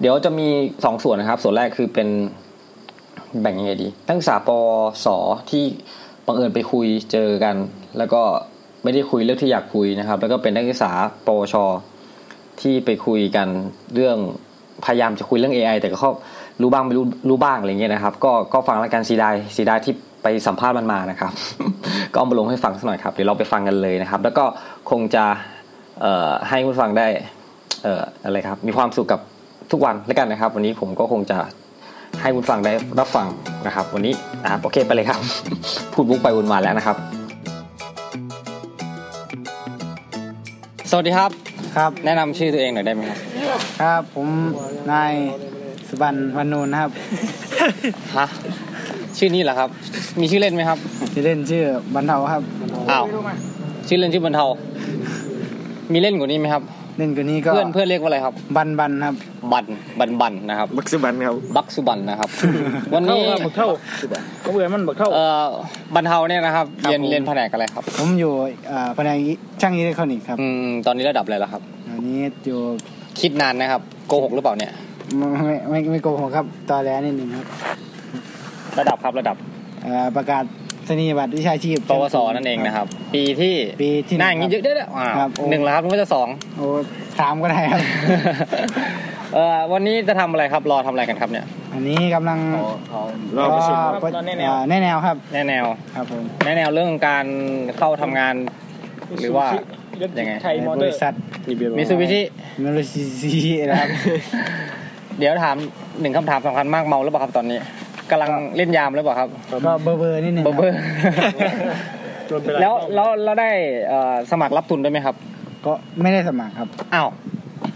[0.00, 0.48] เดี๋ยวจะมี
[0.84, 2.08] สองส่วนนะครับ ส่วนแรกคือเป็น
[3.40, 4.50] แบ่งยังไงดีนักศึกษาป
[5.04, 5.06] ส
[5.50, 5.64] ที่
[6.26, 7.56] บังเอิญไปคุยเจอกัน
[7.98, 8.22] แล้วก็
[8.82, 10.90] ไม่ได้คุยเรื่องที่อยากคุยนะครับ แล้วก็เป็นนักศึกษา
[11.26, 11.54] ปวช
[12.60, 13.48] ที่ไปคุยกัน
[13.94, 14.18] เรื่อง
[14.84, 16.12] พยายามจะคุยเรื่อง AI แต่ก็เขา
[16.62, 21.32] รู้บ้างไม่รู้รู้บ้างอะไรเงี้ยนะครับ ก็ก็ฟังแล้วกันสีดายสีดายที่ไปสัมภาษณ์มันมานะครับ
[22.12, 24.44] ก็เอามาลงให้ฟังสักหน่อยครับเดี๋ยวเราไปฟังกันเลยนะครับ แล้วก็
[24.90, 25.24] คงจะ
[26.48, 27.06] ให้คุณฟังได้
[27.86, 29.20] อออะไรครับ มีความสุขกับ
[29.70, 31.38] ทุกวันแล้วกันนะครับ วันนี้ผมก็คงจะ
[32.20, 33.26] ให้คุณฟังได้รับฟัง
[33.66, 35.20] นะครับ วันนี้นะครับโอเคไปเลยครับ
[35.92, 36.96] พูดวุกไปวนมาแล้วนะครับ
[40.90, 41.30] สวัสดีครับ
[41.76, 43.18] ครับ แนะนำชื่อตัวเองหน่อยได้ไหมครับ
[43.82, 44.28] ครับผม
[44.92, 45.12] นาย
[45.88, 46.90] สุบันวันนูนนะครับ
[48.18, 48.26] ฮะ
[49.18, 49.70] ชื่อนี้เหรอครับ
[50.20, 50.78] มีชื่อเล่นไหมครับ
[51.12, 51.64] ชื่อเล่นชื่อ
[51.94, 52.42] บรรเทาครับ
[52.90, 53.04] อ้าว
[53.88, 54.46] ชื่อเล่นชื่อบรรเทา
[55.92, 56.62] มีเล่นกว่านี้ไหมครับ
[56.96, 59.16] เล่นกว่านี้ก็เพื่อนเพื่อนเรียกว่าอะไรครับ บันบันครับ
[59.52, 59.64] บัน
[59.98, 62.30] บันบันนะครับ บักสุบันครับ บักสุบันนะครับ
[62.94, 63.68] วันนี้บักเท่า
[64.40, 65.46] เขาเบื่อมันบักเท่าเอ่อ
[65.94, 68.32] บรรเทาเนี่ยนะครับครับเรียนผมเรียนแผนกอะไรครับ ผมอยู่
[68.70, 69.16] อ่าแผนก
[69.60, 72.60] ช่างอิเล็กทรอนิกส์ครับ อืม ตอนนี้ระดับอะไรแล้วครับอันนี้อยู่
[73.20, 74.72] คิดนานนะครับ โกหกหรือเปล่าเนี่ย
[75.16, 77.46] ไม่ไม่ไม่ไม่โกหกครับ ตอแหลนิดหนึ่งครับ
[78.78, 79.36] ระดับครับระดับ
[79.82, 80.44] เอ่อประกาศ
[81.00, 86.66] นียบัตรวิชาชีพ ปวสนั่นเองนะครับ ปีที่ปีที่หน้าอย่างนี้เยอะเด้ออ่าครับโอ้หนึ่งแล้วครับนึกว่าจะสองโอ้
[87.20, 87.80] ถามก็ได้ครับ
[89.34, 92.38] เอ่อวันนี้จะทำอะไรครับรอทำอะไรกันครับเนี่ย อันนี้กำลัง
[93.36, 95.64] รอประชุมก็ครับรอแนะแนวอ่าแนะแนวครับแนะแนว
[95.96, 97.26] ครับผมแนะแนวเรื่องการ
[97.78, 98.34] เข้าทำงาน
[99.20, 99.46] หรือว่า
[100.18, 101.14] ยังไงไทยมอเตบอริษัท
[101.78, 102.20] มิตซูบิชิ
[102.62, 103.88] มิซูบิชินะครับ
[105.18, 105.56] เดี๋ยวถาม
[106.00, 107.58] หนึ่งคำถามสำคัญมากเมาหรือเปล่าครับตอนนี้
[108.10, 110.76] กำลังเล่นยามหรือเปล่าครับก็เบอร์เบอร์นิดหนึ่งเบอร์เบอร์
[112.26, 113.50] โดนไปหายแล้วแล้วเราได้
[113.88, 115.16] เอ่อสมัครรับทุนด้วยไหมครับ
[115.66, 117.08] ก็ไม่ได้สมัครครับอ้าว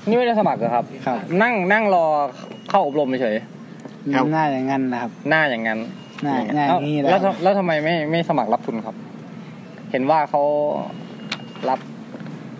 [0.08, 2.06] นี่ไม่ได้สมัครเหรอครับครับนั่งนั่งรอ
[2.70, 3.36] เข้าอบรมเฉย
[4.32, 5.78] หน้าอย่างนั้นนะครับๆหน้าอย่างนั้น
[6.24, 8.96] หน้าหน้าอย่างนี้เอ้าแหละแล้วทำแล้วทำไมไม่ไม่สมัครรับทุนครับ
[9.90, 10.42] เห็นว่าเขา
[11.68, 11.80] รับ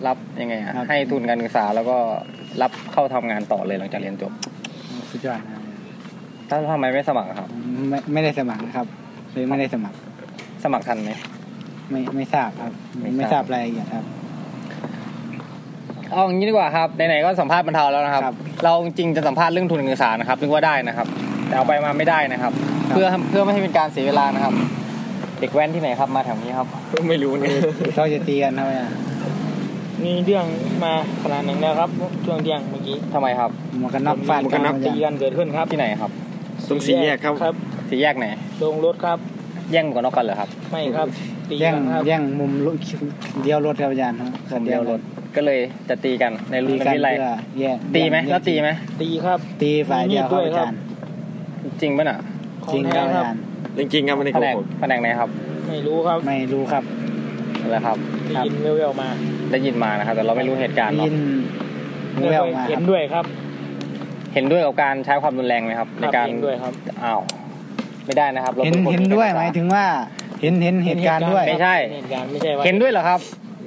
[0.07, 1.97] รับยังไงอะให้ทุนการศึกษาแล้วก็
[2.61, 4.31] รับเข้าทำงานต่อเลยหลังจากเรียนจบ
[5.11, 5.56] สุดยอดนะ
[6.49, 7.49] ครับแล้วทำไมไม่สมัครอะครับ
[7.89, 8.85] ไม่ไม่ได้สมัครนะครับ
[9.31, 9.97] เลยไม่ได้สมัคร
[10.63, 11.11] สมัครทันไหม
[11.91, 14.05] ไม่ไม่ทราบครับ ไม่ไม่ททราราบบรายละเอียดครับ
[16.11, 21.07] เอาอย่างนี้ดีกว่าครับไหนๆก็สัมภาษณ์บรรเทาแล้วนะครับครับเราจริงๆจะสัมภาษณ์เรื่องทุนการศึกษานะครับนึกว่าได้นะครับ
[21.47, 22.51] แต่เอาไปมาไม่ได้นะครับ
[22.89, 24.53] ครับ เพื่อเพื่อไม่ให้เป็นการเสียเวลานะครับ
[25.39, 26.67] เด็กแว้นที่ไหนครับมาแถวนี้ครับ
[27.09, 27.51] ไม่รู้เนี่ย
[27.93, 28.89] เขาจะตีกันครับเนี่ย
[30.03, 30.45] มีเรื่อง
[30.83, 31.89] มาขนาดหนึ่งแล้วครับ
[32.25, 36.11] ช่วงเที่ยงเมื่อกี้ทำไมครับหมวกกันน็อกฟาดกันครับตีกันเกิดขึ้นครับที่ไหนครับ
[36.69, 37.55] ตรงสี่แยกครับ ครับ
[37.89, 38.25] สี่แยกไหน
[38.63, 39.17] ลงรถครับ
[39.71, 41.07] แย่งหมวกกันน็อกกันเหรอครับ ไม่ครับ
[41.49, 42.75] ตีแย่งกันครับ แย่งมุมรถ
[43.43, 44.99] เดียวรถครับอาจารย์ครับผมเดียวรถ
[45.35, 48.69] ก็เลยจะตีกันในรุ่ตีนกันวิไลเพื่อแย่งตีไหมย่งแล้วตีไหม
[49.01, 50.77] ตีครับ ตีฝ่ายเดียวครับมีมีดด้วยอาครับจารย์
[51.81, 52.19] จริงปะน่ะ
[52.65, 53.41] ของจริงครับแท้อาจารย์
[53.77, 55.29] จริงๆครับไม่ได้แผโกนกหกแผนกไหนครับ
[55.67, 56.83] ไม่รู้ครับไม่รู้ครับ
[57.61, 59.07] อะไรครับ ได้ยินแววๆมา
[59.51, 61.15] ได้ยินมานะครับ แต่เราไม่รู้เหตุการณ์ได้เนาะยิน
[62.31, 63.25] แววมาเห็คนรับด้วยครับ
[64.37, 66.73] เห็นด้วยกับการใช้ความรุนแรงไหมครับ ในครับการเห็นด้วยครับ
[67.03, 67.19] อ้าว
[68.05, 69.85] ไม่ได้นะครับราเห็นป็คเห็นด้วยหมายถึงว่า
[70.41, 73.19] เห็นเห็นเหตุการณ์ด้วย ไม่ใช่ เหตุการณ์ไม่ใช่ว่าเห็นด้วยเหรอครับ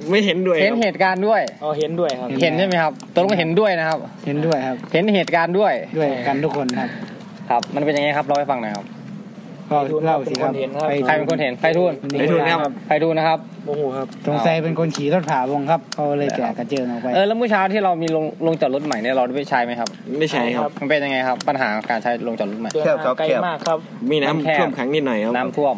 [0.09, 6.89] ไม่เห็นด้วยเห็นเหตุการณ์ด้วย อ๋อเห็นด้วยครับ เห็นใช่ไหมครับตกลงเห็นด้วยนะครับ เห็นด้วยครับ เห็นเหตุการณ์ด้วยด้วยกันทุกคนครับ
[7.49, 8.85] ครับ มันเป็นยังไงครับเล่าให้ฟังหน่อยครับ
[9.71, 10.53] ก็เล่าสิครับ
[11.05, 23.79] ใครเป็นคนเห็นไพฑูรย์ไอ้ทุนครับไพฑูรย์นะครับโมโหครับสงสัยเป็นคนขี่รถผ่าวงครับเขาเลยแกะกระเจิงออกไปเออแล้วเมื่อเช้าที่เรามีโรงโรงจอดรถใหม่เนี่ยเราได้ไปใช้ไหมครับ ไม่ใช่ครับมันเป็นยังไงครับ ปัญหาการใช้โรงจอดรถใหม่เดินทางไกลมากครับ
[24.11, 25.75] มีน้ำน้ำแคบท่วมขังนิดหน่อยครับน้ำท่วม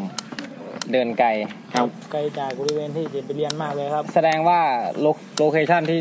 [0.92, 1.30] เดินไกล
[1.74, 4.60] ครับไกลจากบริเวณที่จะไปเรียนมากเลยครับ แสดงว่า
[5.02, 5.08] โล
[5.40, 6.00] location ที่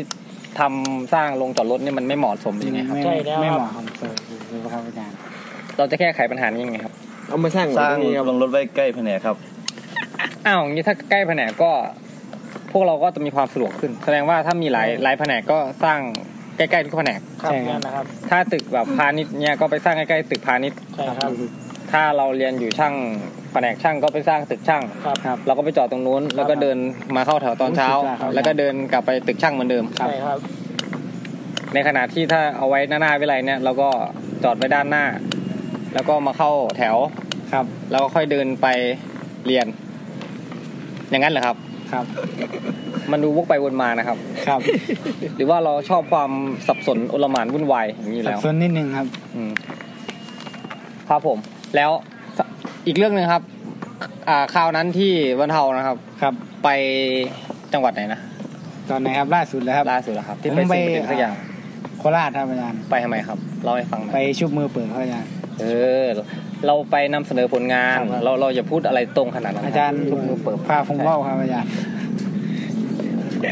[0.59, 3.85] ทำสร้างโรงจอดรถเนี่ยมันไม่เหมาะสมยังไงครับไม่ใช่แล้วไม่ครับเหมาะครับ
[4.73, 5.15] ครับอาจารย์
[5.77, 6.93] เราจะแก้ไขปัญหานี้ยังไงครับ
[7.27, 9.35] เอามาสร้างสร้างตนี้ครับลงรถไว้ใกล้แผนกครับ
[10.45, 11.71] อ้าวอย่างนี้ถ้าใกล้แผนกก็
[12.71, 15.99] พวกเราก็จะมีความสะดวกขึ้น แสดงว่าถ้ามีหลายหลายแผนกก็สร้าง
[16.57, 21.31] ใกล้ๆทุกแผนกครับใช่ครับ นั่นนะครับถ้าตึกแบบพาณิชย์เนี่ยก็ไปสร้างใกล้ๆตึกพาณิชย์ ใช่ครับ
[21.91, 22.93] ถ้าเราเรียนอยู่ช่าง
[23.53, 26.77] แผนกช่างก็ไปสร้างตึกช่าง ครับครับ เราก็ไปจอดตรงนู้น แล้วก็เดิน
[27.15, 30.37] มาเข้าแถวตอนเช้ารู้สึกว่าครับ แล้วก็เดินกลับไปตึกช่างเหมือนเดิม ใช่ครับ
[31.73, 33.89] ในขณะที่ถ้าเอาไว้หน้าหน้าวิไลเนี่ยเราก็
[34.43, 35.05] จอดไว้ด้านหน้า
[35.93, 36.95] แล้วก็มาเข้าแถว
[37.53, 38.67] ครับ แล้วก็ค่อยเดินไป
[39.45, 39.67] เรียน
[41.09, 41.57] อย่างนั้นเหรอครับ
[41.91, 42.05] ครับ
[43.11, 44.59] มันดูวกไปวนมานะครับ ครับ
[45.35, 46.31] หรือว่าเราชอบความ
[46.67, 49.51] สับสนโอลหมานวุ่นวายอย่างนี้สัแล้บวสนนิดนึงครับ อืม
[51.09, 51.37] ครับผม
[51.75, 51.91] แล้ว
[52.87, 53.43] อีกเรื่องหนึ่งครับ
[54.29, 56.69] อ่าคราวนั้นที่วันเทานะครับ ครับ ไป
[57.73, 58.19] จังหวัดไหนนะ
[58.89, 61.35] ตอนไหนครับล่าสุดแล้วครับ ล่าสุดแล้วครับ ที่ผมไปไปสิ่งประดิษฐ์สักอย่าง
[61.99, 65.29] โคราชครับอาจารย์ไปทำไมครับเล่าให้ฟังหน่ไปอยชุบมือเปิดครับอาจารย์
[65.61, 65.65] เอ
[66.01, 66.03] อ
[66.65, 71.69] เราไปนำเสนอผลงานครับเราเราอย่าพูดอะไรตรงขนาดนั้นอาจารย์ทุกมือเปิดพาคงเล่าครับอาจารย์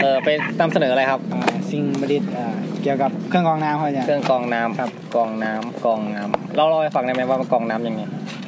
[0.02, 0.30] เออไป
[0.62, 8.02] นำเสนออะไรครับอ่าสิ่งประดิษฐ์อ่าเกี่ยวกับเครื่องกรองน้ำครับอาจารเคย์รื่องกรองน้ำครับกรองน้ำกรองน้ำเราเล่าให้ฟังได้ไหมว่ามันกรองน้ำยังไง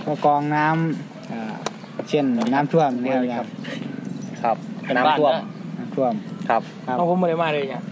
[0.05, 3.49] ก็กรองน้ำอ่าชเช่นน้ำท่วมเนี่ยครับอาจารย์
[4.43, 4.57] ครับ
[4.95, 5.33] น้ำท่วม
[5.77, 6.13] น้ำท่วม
[6.49, 7.83] ครับครับเอาผมไม่ได้มาเลยเนี่ย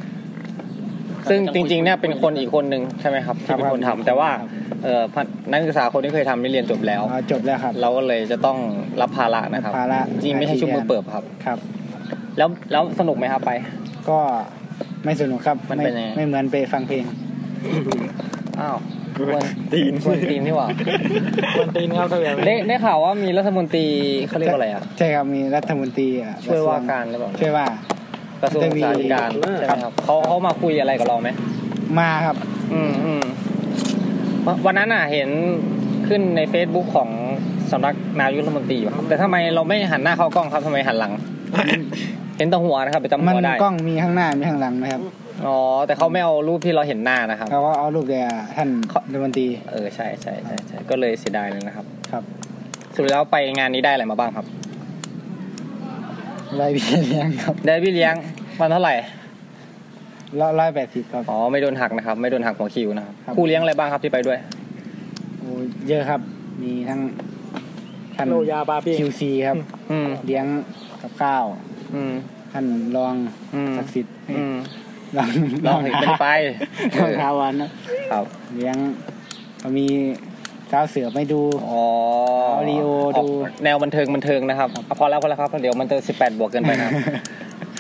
[1.30, 4.30] ซึ่งจริงๆเนี่ยเป็นคนอีกคนหนึ่งใช่ไหมครับที่เป็นคนทำแต่ว่า
[4.84, 8.58] เอ่อพันนักศึกษาคนที่เคยทำนี่เรียนจบแล้วอ๋อจบแล้วครับ เราก็เลยจะต้อง
[9.02, 11.58] รับภาระนะครับภาระจริงไม่ใช่ชุบมือเปิบครับครับ
[12.38, 13.52] แล้วแล้วสนุกไหมครับไป
[14.10, 14.20] ก็
[15.06, 17.04] ไม่สนุกครับมันไม่เป็นยังไงไม่เหมือนไปฟังเพลง
[18.60, 18.78] อ้าว
[19.18, 20.68] กวนตีนกวนตีนที่หว่า
[21.58, 23.86] คนตีนครับถ้าแบบได้ได้ข่าวว่ามีรัฐมนตรี
[24.28, 27.66] เขาเรียกว่าอะไรอะใช่ครับมีรัฐมนตรีอะช่วยว่าการหรือเปล่าช่วยว่า
[28.42, 31.30] กระทรวงสาธารณสุขใช่ไหมครับเขาเขามาคุยอะไรกับเราไหม
[32.00, 32.36] มาครับ
[32.74, 33.24] อืมอืม
[34.46, 35.30] วันวันนั้นอะเห็น
[36.08, 37.10] ขึ้นใน Facebook ของ
[37.72, 41.12] สำนักนายกรัฐมนตรีอยู่ครับแต่ทำไมเราไม่หันหน้าเข้ากล้องครับทำไมหันหลัง
[42.38, 45.02] เห็นแต่หัวนะครับไปจำมัหัวได้กล้องมีข้างหน้ามีข้างหลังนะครับ
[45.46, 48.22] อ๋อแต่เขาไม่เอารูปที่เราเห็นหน้านะครับเขาก็เอารูปแต่
[48.56, 48.70] ท่าน
[49.12, 52.24] รัฐมนตรีเออใช่ใช่ใช่ใช่ก็เลยเสียดายเลยนะครับ ครับ
[52.96, 54.46] สรุดแล้วไปงานนี้ได้อะไรมาบ้างครับ
[56.60, 58.16] ร้อยเบี้ยเลี้ยงครับ ได้พี่เลี้ยง
[58.60, 58.96] วันเท่าไหร่
[60.40, 64.38] ร้อยแปดสิบครับ อ๋อไม่โดนหักนะครับ ไม่โดนหักหัวคิวนะครับครับครูเลี้ยงอะไรบ้างครับที่ไปด้วย
[65.38, 65.50] โอ้
[65.88, 66.22] เยอะครับ
[66.62, 67.00] มีทั้ง
[68.16, 69.58] ท่านโลยาบาพี่คิวซีครับ
[69.92, 70.46] อืมเลี้ยง
[71.02, 71.46] กับข้าว
[71.94, 72.14] อืม
[72.52, 72.66] ท่าน
[72.96, 73.14] รอง
[73.56, 74.56] อืมศักดิ์สิทธิ์อืม
[75.18, 75.30] รอง
[75.68, 76.28] ลองอีกเป็นไป
[77.00, 77.70] รองท้าวันนะ
[78.12, 78.76] ครับ เลี้ยง
[79.62, 79.88] ก็มี
[80.72, 81.84] สาวเสือไม่ดูอ๋อ
[82.54, 82.88] เอาลีโอ
[83.20, 83.32] ดูก
[83.64, 86.94] แนวบันเทิงบันเทิงนะครับอะพอแล้วพอแล้วครับเดี๋ยวมันจะสิบแปดบวกเกินไปนะครับ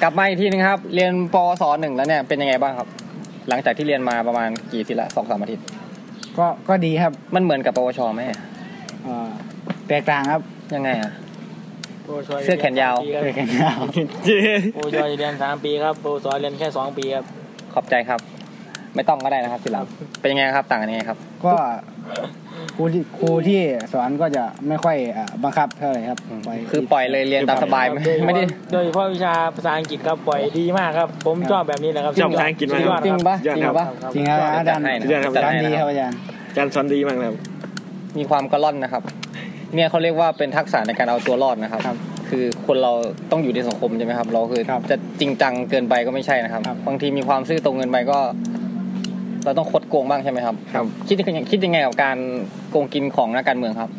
[0.02, 2.88] กลับมาอีกทีนึงครับ เรียนปวสหนึ่งแล้วเนี่ยเป็นยังไงบ้างครับ
[3.50, 5.66] หลังจากที่เรียนมาประมาณกี่อาทีละสองสามอาทิตย์
[6.38, 8.22] ก็ก็ดีครับมันเหมือนกับปวชไหม
[9.04, 9.30] เอ่อ
[9.88, 10.42] แตกต่างครับ
[10.76, 11.12] ยังไงอะ
[12.06, 13.80] โอ้ช่วยเสื้อแขนยาวแตกต่างยาว
[14.76, 17.26] โอ้ยเรียนสามปีครับโอ้สอนเรียนแค่สองปีครับ
[17.74, 18.20] ขอบใจครับ
[18.96, 19.86] ไม่ต้องก็ได้นะครับทีหลัง
[20.20, 22.41] เป็นยังไงครับต่างกันยังไงครับ ก็ค
[22.82, 23.60] รูที่ครูที่
[23.94, 36.16] สอนก็จะไม่ค่อยอะบังคับเท่าไหร่ครับปล่อยคือปล่อยเลยเรียนตามสบายไม่ไม่ได้โดยเฉพาะวิชาภาษาอังกฤษครับปล่อยดีมากครับ ผมชอบแบบนี้นะครับชอบภาษาอังกฤษมากสุดยอดจริงคบปะยอดจริงครับปะจริงครับอาจารย์ให้นะเดี๋ยวครับอาจารย์ดีครับอาจารย์
[36.50, 37.38] อาจารย์สอนดีมากเลยครับ
[38.18, 39.04] มีความกระล่อนนะครับ
[39.76, 41.98] เนี่ยเขาเรียกว่าเป็นทักษะในการเอาตัวรอดนะครับครับ
[42.30, 42.94] คือคนเรา
[43.32, 48.20] ต้องอยู่ในสังคมใช่ไหมครับ เราคือครับจะจริงจังเกินไปก็ไม่ใช่นะครับครับ บางทีมีความซื่อตรงเกินไปก็
[49.46, 52.18] เราต้องคดโกงบ้างใช่ไหมครับ ครับ คิดยังคิดยังไงกับการ
[52.72, 53.90] โกงกินของนักการเมืองครับ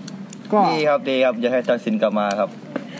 [0.52, 2.48] ก็ดีครับดีครับอยากให้ทักษิณกลับมาครับ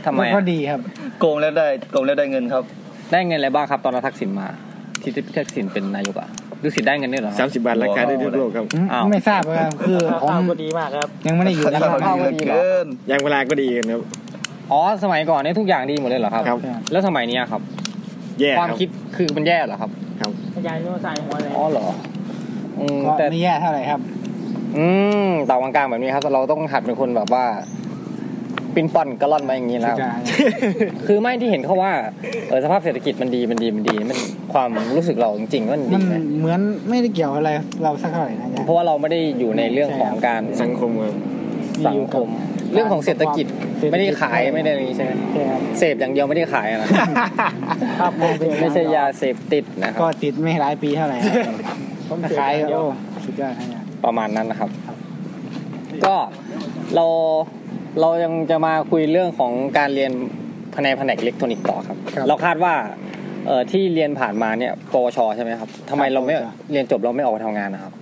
[0.07, 0.81] ทำไมก็อะดีครับ
[1.20, 2.64] โกงแล้วได้โกงแล้วได้เงินครับ
[3.12, 4.46] ได้เงินอะไรบ้างครับ ตอนเราทักษิณมา
[5.02, 6.28] ที่ที่ทักษิณเป็นนายกอะ
[6.62, 14.02] ดูสิได้เงินด้วยเหรอคสารับมสิบบาทรายการได้ทั่วโลกครับอ้าวไม่ทราบครับคือผมข้าวก็ดีมากครับ ยังไม่ได้อยู่นะครับเข้าก็ดีเหรอเกินยางเวลาก็ดีกันครับ
[14.72, 16.59] อ๋อสมัยก่อนเนี่ยทุกอย่างดีหมดเลยเหรอครับครับ
[16.92, 17.62] แล้วสมัยเนี้ยครับ
[18.40, 21.87] แย่ความครับคิดคือมันแย่เหรอครับ ครับอาจารย์โน้ตใส่หัวเลยอ๋อเหรอ
[22.83, 24.01] อืมก็แต่ไม่แย่เท่าไหร่ครับ
[24.79, 24.87] อื
[25.27, 27.45] มต่างกลางๆแบบนี้ครับเราต้องหัดเป็นคนแบบว่า
[28.75, 29.97] ปินป่อนกระล่อนมาอย่างนี้แล้ว
[31.07, 31.92] คือไม่ที่เห็นเขาว่า
[32.49, 34.18] เออสภาพเศรษฐกิจมันดีมันดีมันดีมัน
[34.53, 37.51] ความรู้สึกเราจริงๆว่ามันมัดีนไหมเหมือนไม่ได้เกี่ยวอะไร
[37.83, 41.14] เราสักเท่าไหร่นะอาจารย์เพราะว่าเราไม่ได้อยู่ในเรื่องของการสังคมครับ
[41.88, 42.29] สังคม
[42.73, 43.47] เรื่องของเศรษฐกิจ
[43.79, 46.88] เศรษฐกิจไม่ได้ขายไม่ได้อะไรอย่างนี้ใช่ไหมใช่ครับเสพอย่างเดียวไม่ได้ขายอะนะ
[48.01, 51.16] ครับผมเป็นไม่ใช่ยาเสพติดนะคก็รับติดไม่หลายปีเท่าไหร่
[51.68, 51.79] ครับ
[52.12, 54.70] ผมถ้าเสียขายอย่างเดียวโอ้สุดยอดครับอาจารย์ประมาณนั้นนะครับ
[56.07, 56.14] ก็
[56.94, 57.07] เรา
[58.01, 60.12] เรายังจะมาคุยเรื่องของการเรียน
[60.75, 61.96] ภายในแผนกอิเล็กทรอนิกส์ต่อครับ
[62.29, 62.75] เราคาดว่า
[63.46, 66.35] เอ่อที่เรียนผ่านมาเนี่ยปวชใช่ไหมครับทำไมเราไม่
[66.72, 67.92] เรียนจบเราไม่ออกไปทำงานนะครับ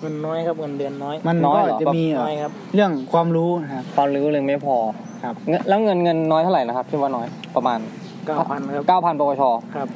[0.00, 4.76] เงินน้อยครับเงินเดือนน้อย มันน้อก็ยเหรอจะมีน้อยครับเรื่องความรู้นะครับความรู้เลยไม่พอ
[5.24, 7.78] ครับเงินแล้วเงินเงินน้อยเท่าไหร่นะครับที่ว่าน้อยประมาณ
[8.26, 9.42] เก้าพันครับเก้าพันปวช
[9.74, 9.88] ครับ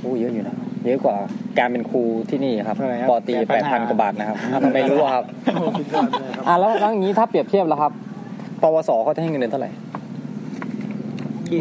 [0.00, 1.16] โอ้เยอะอยู่นะ เยอะกว่า
[1.58, 7.92] การเป็นครูที่นี่ครับเท่าไหร่ครับปอตรีแปดพัน8,500กว่าบาทนะครับอะทำไมรู้อะครับโอ้สุดยอดเลยครับอะแล้วแล้วอย่างนี้ถ้าเปรียบเทียบแล้วครับ
[8.62, 9.70] ปวสเขาจะให้เงินเดือนเท่าไหร่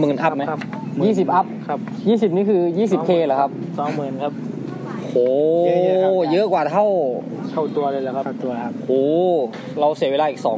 [0.02, 0.60] หมื่นอัพไหมครับ
[1.06, 4.34] ยี่สิบอัพครับยี่สิบนี่คือยี่สิบเคเหรอครับสองหมื่นครับ
[5.12, 5.28] โอ้
[6.32, 6.86] เยอะกว่าเท่า
[7.52, 9.04] เข้าตัวเลยเหรอครับเข้าตัวครับโอ้
[9.80, 10.58] เราเสียเวลาอีกสอง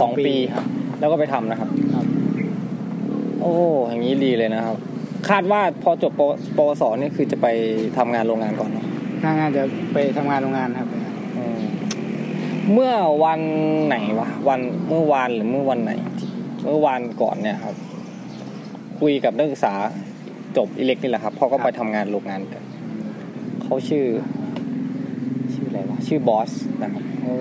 [0.00, 0.64] สองปีครับ
[1.00, 2.06] แล้วก็ไปทำนะครับครับ
[3.40, 3.52] โอ้
[3.88, 4.76] อย่างนี้ดีเลยนะครับ
[5.28, 7.46] คาดว่าพอจบปวปวสนี่คือจะไป
[7.98, 8.86] ทำงานโรงงานก่อนเนอะ
[9.40, 10.88] น่าจะไปทำงานโรงงานครับ
[11.36, 11.60] อืม
[12.72, 12.92] เมื่อ
[13.24, 13.40] วัน
[13.86, 15.92] ไหนวะวันเมื่อวานหรือเมื่อวันไหน
[16.64, 17.74] เมื่อวานก่อนเนี่ยครับ
[19.00, 19.74] คุยกับนักศึกษา
[20.56, 22.62] จบอิเล็กนี่แหละครับเขาก็ไปทำงานโรงงานกัน
[23.64, 24.04] เขาชื่อ
[25.54, 26.50] ชื่ออะไรวะชื่อบอส
[26.82, 27.34] นะครับโอ้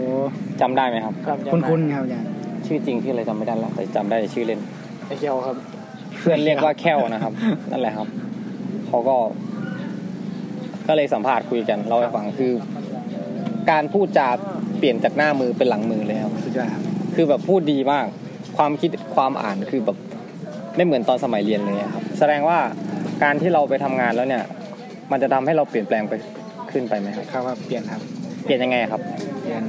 [0.62, 2.30] จำได้ไหมครับ ครับคุณคุณครับอาจารย์
[2.66, 4.60] ชื่อจริงชื่ออะไรจำไม่ได้แล้วแต่จำได้แต่ชื่อเล่น
[5.08, 7.34] ไอเกียวครับเพื่อนเรียกว่าแค่วนะครับ
[7.72, 8.08] นั่นแหละครับ
[8.88, 9.16] เขาก็
[10.88, 12.54] ก็เลยสัมภาษณ์คุยกันเราให้ฟังคือ
[13.72, 14.30] การพูดจา
[14.80, 16.84] เปลี่ยนจากหน้ามือเป็นหลังมือเลยครับสุดยอดครับ
[17.16, 18.06] คือแบบพูดดีมาก
[18.58, 19.98] ความคิดความอ่านคือแบบ
[20.76, 22.60] ไม่เหมือนตอนสมัยเรียนเลยอะครับ แสดงว่า
[23.24, 24.44] การที่เราไปทำงานแล้วเนี่ย
[25.12, 26.14] มันจะทำให้เราเปลี่ยนแปลงไป
[26.72, 28.02] ขึ้นไปไหมครับครับครับเปลี่ยนครับ
[28.44, 29.02] เปลี่ยนยังไงครับ
[29.42, 29.64] เปลี่ยน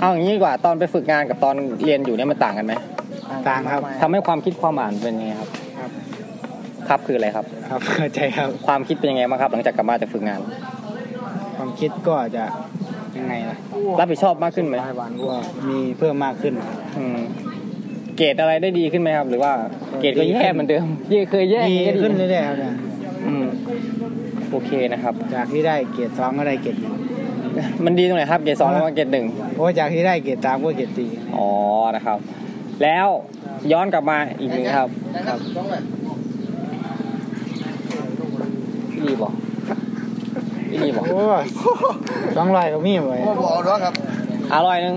[0.00, 2.74] เอาอย่างนี้ดีกว่าตอนไปฝึกงานกับตอนเรียนอยู่เนี่ยมันต่างกันไหม
[3.48, 5.48] ต่างครับทำให้ความคิดความอ่านเป็นยังไงครับ
[6.88, 10.40] ครับครับคืออะไรครับ ครับเข้าใจครับ ความคิดเป็นยังไงบ้างครับ หลังจากกลับมาจากฝึกงาน
[11.56, 12.44] ความคิดก็จะ
[13.18, 13.56] ยังไงล่ะ
[14.00, 14.76] รับผิดชอบมากขึ้นไหม
[15.28, 15.36] ก็
[15.68, 17.18] มีเพิ่มมากขึ้นครับอืม
[18.16, 19.52] เกรดอะไรได้ดีขึ้นไหมครับ หรือว่า
[20.00, 22.74] เกรดก็แย่เหมือนเดิมยี่เคยแย่ดีก็ดีขึ้นเรื่อยๆครับเนี่ย
[23.26, 23.46] อืม
[24.50, 26.94] โอเคนะครับ จากที่ได้เกรดสองก็ได้เกรดหนึ่ง
[27.84, 31.48] มันดีตรงไหนครับเกรดสองแล้วมาเกรดหนึ่งเพราะว่าจากที่ได้เกรดสามก็เกรดสี่อ๋อ
[31.96, 32.18] นะครับ
[32.82, 33.08] แล้ว
[33.72, 34.88] ย้อนกลับมาอีกหนึ่งครับ
[35.28, 35.38] ครับ
[38.92, 39.32] พี่รีบอก
[40.82, 41.44] พี่รีบอกโอ้ย
[42.36, 43.18] สองร้อยก็มีไว้
[44.54, 44.96] อร่อยหนึ่ง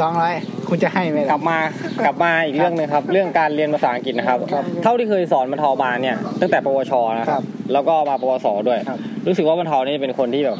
[0.00, 0.32] สองร้อย
[0.68, 1.56] คุณจะให้ไหมกล่ะ ลับมา
[2.04, 4.38] กลับมาอีกเรื่องหนึงครับ เรื่องการเรียนภาษาอังกฤษนะครับ
[4.82, 7.42] เท่าที่เคยสอนบรรทอมาเนี่ยตั้งแต่ปวชนะครับ
[7.72, 10.58] แล้วก็มาปวสด้วย ครับ รู้สึกว่าบรรทอนี่เป็นคนที่แบบ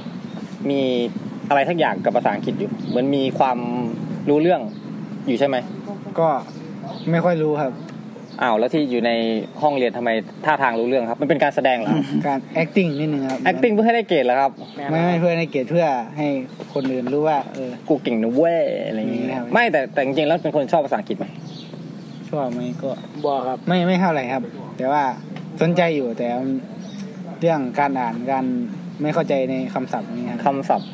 [0.70, 0.80] มี
[1.48, 3.58] อะไรทักอย่างกับภาษาอังกฤษอยู่เหมือนมีความ
[4.28, 4.60] รู้เรื่อง
[5.26, 5.56] อยู่ใช่ไหม
[6.18, 6.28] ก็
[7.10, 7.72] ไม่ค่อยรู้ครับ
[8.42, 9.12] อ้าวแล้วที่อยู่ใน
[9.62, 10.10] ห้องเรียนทำไม
[10.44, 14.50] ท่าทางรู้เรื่องครับ มันเป็นการแสดงเหรอครับการ acting นิดนึงครับ acting เพื่อให้ได้เกรดเหรอครับ
[14.90, 16.28] ไม่ไม่เพื่อให้เกรดเพื่อให้
[16.74, 21.26] คนอื่นรู้ว่าเออกูเก่งนะเว้ยอะไรอย่างเงี้นี่ยครับไม่แต่แต่จริงๆแล้วเป็นคนชอบภาษาอังกฤษไหม
[22.30, 22.90] ชอบไหมก็
[23.26, 24.42] บอกครับ ไม่ไม่เท่าไหร่ครับ
[24.78, 25.02] แต่ว่า
[25.62, 26.28] สนใจอยู่แต่
[27.40, 28.44] เรื่องการอ่านการ
[29.02, 30.88] ไม่เข้าใจในคำศัพท์นี้ครับคำศัพท์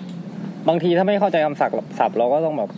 [0.69, 2.71] บางทีถ้าไม่เข้าใจคำศัพท์ศัพท์เราก็ต้องแบบ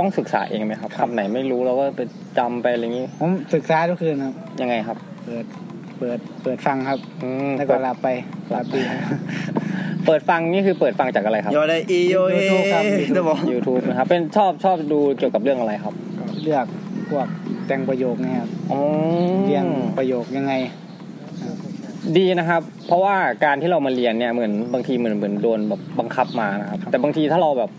[0.00, 2.00] ต้องศึกษาเองไหมครับคำไหนไม่รู้เราก็ไป
[2.38, 5.44] จำไปอะไรอย่างงี้ผมศึกษาทุกคืนครับ ยังไงครับ เปิด
[5.98, 8.08] เปิดเปิดฟังครับอืมแล้วก็หลับไป
[8.50, 9.00] หลับดีครับ
[10.06, 12.84] เปิดฟังนี่คือเปิดฟังจากอะไรครับยอได้อีโยเอ YouTube ครับ
[13.16, 15.94] จะบอก YouTube นะครับ เป็นชอบชอบดูเกี่ยวกับเรื่องอะไรครับ
[16.42, 16.66] เลือก
[17.10, 17.26] พวก
[17.66, 18.80] แต่งประโยคเนะครับอ๋อ
[19.46, 19.66] เรียง
[19.98, 20.52] ประโยคยังไง
[22.18, 27.70] ดีนะครับ เพราะว่าการที่เรามาเรียนเนี่ยเหมือนบางทีเหมือนเหมือนโดนแบบบังคับมานะครับ แต่บางทีถ้าเราแบบ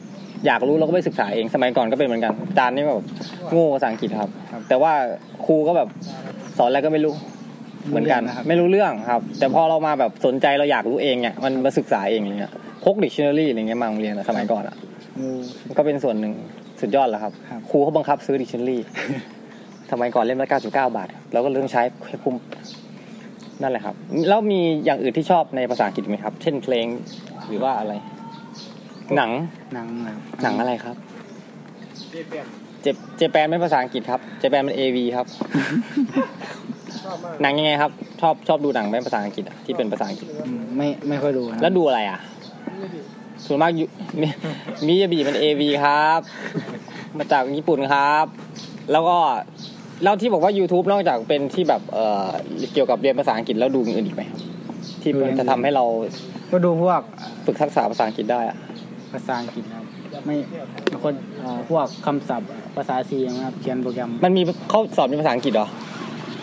[0.45, 3.06] อยากรู้เราก็ไปศึกษาเองสมัยก่อนก็เป็นเหมือนกันอาจารย์นี่แบบ
[3.51, 4.93] โง่ภาษาอังกฤษครับครับแต่ว่า
[5.45, 5.88] ครูก็แบบ
[6.58, 7.13] สอนอะไรก็ไม่รู้
[7.89, 12.51] เหมือนกันนะครับไม่รู้เรื่องครับ แต่พอเรามาแบบสนใจเราอยากรู้เองเนี่ยมันมาศึกษาเองอย่างเงี้ย
[12.84, 14.75] พกดิกชันนารีอะไรเงี้ยมาโรงเรียนอะสมัยก่อนอะ
[15.19, 15.30] งู
[15.77, 16.34] ก็เป็นส่วนหนึ่ง
[16.82, 18.77] สุดยอดแล้วครับครับ ครูเขาบังคับซื้อดิกชันนารี
[19.91, 22.36] สมัยก่อนเล่มละ99 บาทเราก็เลยต้องใช้ให้คุ้ม
[23.62, 23.95] นั่นแหละครับ
[24.30, 26.86] แล้วมีอย่างอื่นที่ชอบในภาษาอังกฤษไหมครับ เช่นเพลง
[27.47, 27.93] หรือว่าอะไร
[29.15, 29.32] หนัง
[29.74, 30.95] หนังครับหนังอะไรครับ
[32.82, 35.28] เจ Japan ไม่ภาษาอังกฤษครับ Japan เป็น AV ครับ
[37.41, 42.19] หนังยังไงครับ ชอบชอบดูหนังเป็นภาษาอังกฤษอะที่เป็นภาษาอังกฤษอืมไม่ไม่ค่อยดูครับแล้วดูอะไรอะ
[43.45, 43.86] ส่วนมากยู
[44.21, 44.28] มี
[44.88, 46.19] มิยาบีเป็นเอวีครับ
[47.17, 48.26] มาจากญี่ปุ่นครับ
[48.91, 49.17] แล้วก็
[50.04, 52.28] แล้วที่บอกว่า YouTube นอกจากเป็นที่แบบเอ่อ
[52.74, 54.39] เกี่ยวกับเรียนภาษาอังกฤษแล้วดูอย่างอื่นอีกไหมครับ
[55.02, 55.86] ที่มันจะทำให้เรา
[56.52, 57.02] ก็ดูพวก
[57.45, 58.58] ฝึกทักษะภาษาอังกฤษได้อะ
[59.13, 59.86] ภาษาอังกฤษครับ
[60.26, 60.36] ไม่
[61.04, 65.67] คนเอ่อพวกคำศัพท์ภาษาซีนะครับเขียนโปรแกรมมันมีเขาสอนเป็นภาษาอังกฤษเหรอ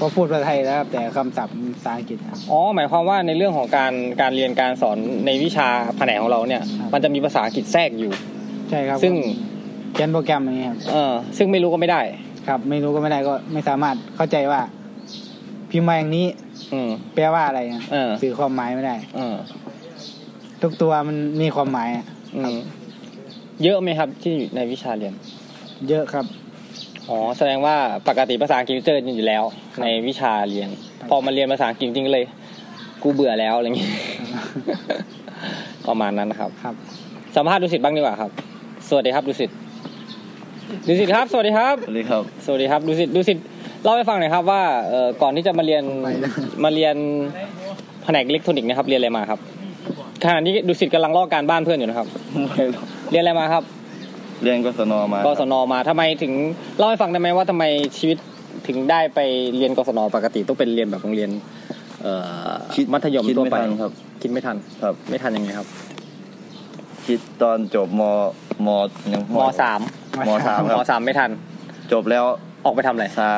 [0.01, 8.13] ก็พูดภาษาไทยแล้วครับ แต่คำศัพท์ภาษาอังกฤษครับ อ๋อ หมายความว่าในเรื่องของการการเรียนการสอนในวิชาแผนกของเราเนี่ย ครับ มันจะมีภาษาอังกฤษแทรกอยู่
[8.71, 9.15] ใช่ครับซึ่ง
[9.93, 12.01] เขียนโปรแกรมอย่างนี้ยครับเออซึ่งไม่รู้ก็ไม่ได้
[12.49, 14.61] ครับไม่รู้ก็ไม่ได้ก็ไม่สามารถเข้าใจว่า
[15.71, 16.27] พิมพ์มาอย่างนี้
[16.73, 19.37] อืม แปลว่าอะไรนะเออ สื่อความหมายไม่ได้ เออ
[20.63, 22.18] ทุกตัวมันมีความหมายอะอืม
[23.65, 25.15] เยอะไหมครับที่อยู่ในวิชาเรียน
[25.89, 26.25] เยอะครับ
[27.09, 27.77] อ๋อแสดงว่า
[28.09, 29.45] ปกติภาษาอังกฤษเจออยู่แล้ว
[29.83, 30.69] ในวิชาเรียน
[31.09, 32.25] พอมาเรียนภาษาอังกฤษจริงๆเลย
[33.03, 33.89] กูเบื่อแล้วอะไรอย่างงี้
[35.89, 36.75] ประมาณนั้นนะครับครับ
[37.37, 38.31] สัมภาษณ์ดุสิตบ้างดีกว่าครับ
[38.89, 39.51] สวัสดีครับดุสิต
[40.89, 43.39] ดุสิตครับ สวัสดีครับสวัสดีครับ สวัสดีครับดุสิตดุสิต
[43.83, 46.33] เล่าให้ฟังหน่อยครับว่าเอ่อก่อนที่จะมาเรียนไปแล้ว
[46.65, 46.97] มาเรียน
[48.05, 49.41] แผนกอิเล็กทรอนิกส์นะครับ เรียนอะไรมาครับ
[50.25, 52.07] ขณะนี้ดุสิตกำลังลอกการบ้านเพื่อนอยู่นะครับ
[53.11, 53.63] เรียนอะไรมาครับ
[54.43, 56.33] เรียนกศนมากศนมาทำไมถึง
[56.79, 57.65] เล่าให้ฟังได้ไหมว่าทำไม
[57.99, 58.19] ชีวิต
[58.67, 59.21] ถึงได้ไป
[59.57, 61.31] เรียนกศนปกติต้องเป็นเรียนแบบโรงเรียน
[62.03, 62.13] เอ่
[62.49, 65.67] อคิดมัธยมคิดทั่วไม่ไปทันครับ คิดไม่ทันครับ ไม่ทันยังไงครับ
[67.07, 68.03] คิดตอนจบม
[68.67, 68.69] ม
[69.13, 69.81] ยังมสาม
[70.29, 71.31] มสามคมรับสามไม่ทัน
[71.93, 72.25] จบแล้ว
[72.65, 73.29] ออกไปทำอะไร ซา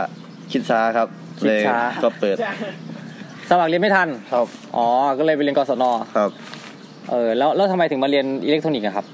[0.53, 2.37] คิดซาครับคิดเลยช้า ก็เปิด
[3.51, 4.87] สมัครเรียนไม่ทัน ครับอ๋อ
[5.19, 5.85] ก็เลยไปเรียนกศน
[6.17, 6.31] ครับ
[7.09, 9.07] เออแล้วแล้วทำไมถึงมาเรียนอิเล็กทรอนิกส์อะครับ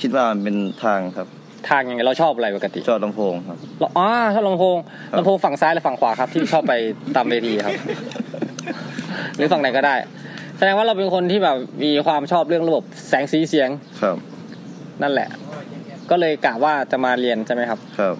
[0.00, 1.26] คิดว่ามันเป็นทางครับ
[1.68, 4.76] ทางยังไงเราชอบอะไรปกติชอบลำโพงครับ เราอ๋อชอบลำโพง
[5.10, 6.74] ครับ ลำโพงฝั่งซ้ายหรือฝั่งขวาครับ ที่ชอบไป
[7.16, 7.74] ตามเวทีครับ
[9.36, 9.94] หรือฝั่งไหนก็ได้
[10.58, 13.68] แสดงว่าเราเป็นคนที่แบบมีความชอบเรื่องระบบแสงสีเสียง
[14.02, 14.16] ครับ
[15.02, 15.28] นั่นแหละ
[16.10, 18.14] ก็เลยกะว่าจะมาเรียนใช่ไหมครับ ครับ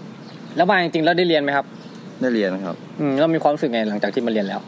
[0.57, 1.67] แล้วมาจริงๆแล้วได้เรียนไหมครับ
[2.23, 4.61] ได้เรียนครับอืมแล้วมีความรู้สึกไงหลังจากที่มาเรียนแล้ว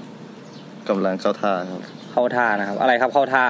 [0.89, 1.81] กำลังเข้าท่าครับ
[2.13, 3.45] เข้าท่านะครับ อะไรครับเข้าท่า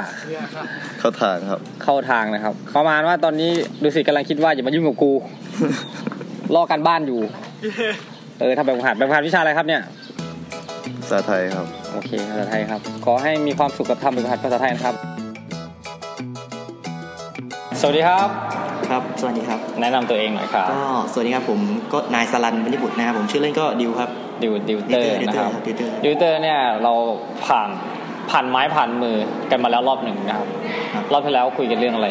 [1.00, 3.50] เข้าทางครับ เข้าทางนะครับประมาณว่าตอนนี้
[3.82, 5.12] ดูสิกำลังคิดว่าอย่ามายุ่งกับกู
[6.54, 7.20] ลอกการบ้านอยู่
[8.40, 9.82] เออทำแบบฝึกหัดแบบฝึกหัดวิชาอะไรครับเนี่ย
[11.02, 14.94] ภาษาไทยครับ โอเคภาษาไทยครับ ขอให้มีความสุขกับทำแบบฝึกหัดภาษาไทยนะครับ
[17.80, 18.28] สวัสดีครับ
[18.90, 21.60] ครับ สวัสดีครับ แนะนำตัวเองหน่อยครับ ก็สวัสดีครับผม
[21.92, 24.10] ก็นายสลันวณิบุตรนะครับผมชื่อเล่นก็ดิวครับ
[24.42, 26.92] ดิวดิวเตอร์ดิวเตอร์นะครับดิวเตอร์ดิวเตอร์เนี่ยเรา
[27.46, 27.68] ผ่าน
[28.30, 29.16] ผ่านไม้ผ่านมือ
[29.50, 30.48] กันมาแล้วรอบหนึ่งนะครับ
[30.94, 32.08] ครับ รอบที่แล้วคุยกันเรื่องอะไร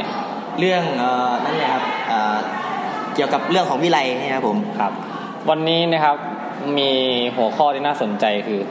[0.60, 2.38] เรื่องเอ่อนั่นแหละครับเอ่อ
[3.16, 4.92] เกี่ยวกับเรื่องของวิไลเนี่ยครับผมครับ
[5.50, 6.18] วันนี้นะครับ
[6.78, 6.92] มี
[7.36, 8.62] หัวข้อที่น่าสนใจคือ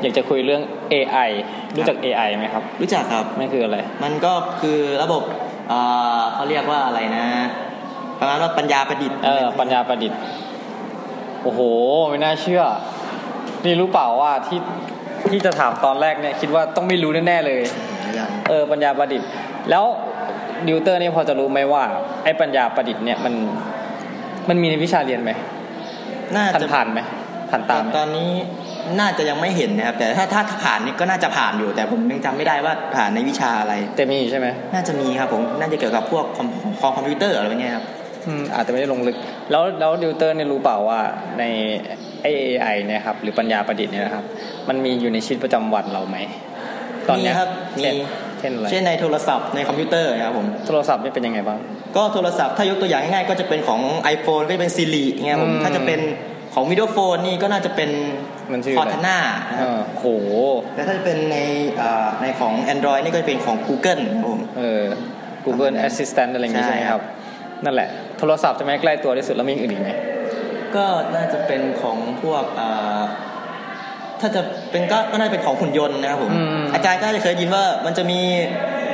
[0.00, 1.30] อยากจะคุยเรื่อง AI
[1.76, 5.22] รู้จัก AI ไหมครับรู้จักครับ ไม่คืออะไร มันก็คือระบบ
[5.68, 5.78] เอ่
[6.18, 7.26] อเขาเรียกว่าอะไรนะ
[8.18, 10.18] ประมาณว่าปัญญาประดิษฐ์เออ ปัญญาประดิษฐ์
[11.42, 11.60] โอ้โห
[12.08, 12.62] ไม่น่าเชื่อ
[13.64, 14.58] นี่รู้เปล่าว่าที่
[15.30, 17.60] ที่จะถามตอนแรกเนี่ยคิดว่าต้องไม่รู้แน่ๆเลย
[18.14, 19.28] อย่างเออปัญญาประดิษฐ์
[19.70, 19.84] แล้ว
[20.68, 21.82] ดิวเตอร์นี่พอจะรู้ไหมว่า
[22.24, 23.34] ไอ้ปัญญาประดิษฐ์เนี่ยมัน
[24.48, 25.30] มันมีในวิชาเรียนไหม
[26.34, 27.00] น่าผ่านจะผ่านไหม
[27.50, 28.30] ผ่านตามไหมตอนนี้
[29.00, 36.48] น่าจะยังไม่เห็นนะครับ แต่ถ้าถ้าผ่านนี่ก็น่าจะผ่านอยู่ แต่ผมยังจำไม่ได้ว่าผ่านในวิชาอะไรแต่มีใช่ไหมน่าจะมีครับผมน่าจะเกี่ยวกับพวกคอม
[36.80, 37.84] คอมคอมพิวเตอร์อะไรแบบเนี้ยครับ
[38.26, 39.16] อืมอาจจะไม่ได้ลงลึก
[39.50, 41.00] แล้วแล้วดิวเตอร์เนี่ยรู้เปล่าว่า
[41.38, 41.44] ใน
[42.22, 44.24] ไอ AI เนี่ยครับหรือปัญญาประดิษฐ์เนี่ยนะครับ
[44.68, 46.16] มันมีอยู่ในชีวิตประจำวันเราไหม
[47.08, 47.96] ตอนเนี้ยมีครับมีเช่น
[48.40, 51.58] เช่นอะไรเช่นในโทรศัพท์ในคอมพิวเตอร์นะครับผมโทรศัพท์นี่เป็นยังไงบ้าง
[51.96, 53.80] ก็โทรศัพท์ถ้ายกตัวอย่างง่ายๆก็จะเป็นของ
[54.14, 56.00] iPhone ก็จะเป็น Siri เงี้ยผมอืมถ้าจะเป็น
[56.54, 57.90] ของวิดีโอโฟนนี่ก็น่าจะเป็น
[58.52, 59.18] มันชื่อคออะไรร์ทนา
[59.58, 60.06] เออโห
[60.74, 61.36] แล้วถ้าจะเป็นใน
[61.80, 64.82] อ่าในของ Android นี่ก็จะเป็นของ Google ครับผมเออ
[65.44, 67.02] Google Assistant อะไรอย่างงี้ใช่ใช่ไหมครับ
[67.64, 69.90] นั่นแหละ โทรศัพท์จะไหมใกล้ตัวที่สุดแล้วมีอย่างอื่นอีกไหม
[70.76, 73.00] ก็น่าจะเป็นของพวกอ่า
[74.20, 78.20] ถ้าจะเป็นก็ก็น่าจะเป็นของหุ่นยนต์นะครับผมอืมอาจารย์ก็จะเคยได้ยินว่ามันจะมี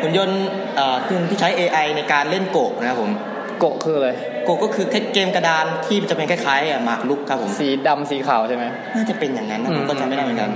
[0.00, 0.40] หุ่นยนต์
[0.78, 3.10] อ่าที่ที่ใช้ AI ในการเล่นโกะนะครับผม
[3.58, 4.10] โกะคืออะไร
[4.44, 8.64] โกะก็คือเกมกระดานที่จะเป็นคล้ายๆอะหมากรุกครับผมสีดำสีขาวใช่ไหม
[8.96, 10.50] น่าจะเป็นอย่างนั้นนะผมก็จำไม่ได้เหมือนกัน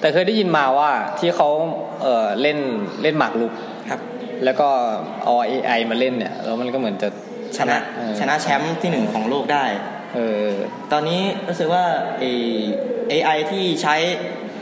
[0.00, 1.48] แต่เคยได้ยินมาว่าที่เขา
[2.02, 2.58] เออเล่น
[3.02, 3.52] เล่นหมากรุก
[3.90, 4.00] ครับ
[4.44, 4.68] แล้วก็
[5.24, 7.08] เอา AI มาเล่นเนี่ยแล้วมันก็เหมือนจะ
[7.58, 9.64] ชนะเออชนะแชมป์ที่หนึ่งของโลกได้
[10.14, 10.50] เออ
[10.92, 11.84] ตอนนี้รู้สึกว่า
[12.20, 12.24] เอ
[13.12, 13.96] AI ที่ใช้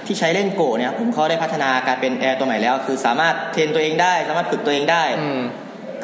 [0.06, 5.40] ที่ใช้เล่นโกะเนี่ยผมเขาได้พัฒนาการเป็น AI ตัวใหม่แล้ว คือสามารถ train ตัวเองได้ สามารถฝึกตัวเองได้อืม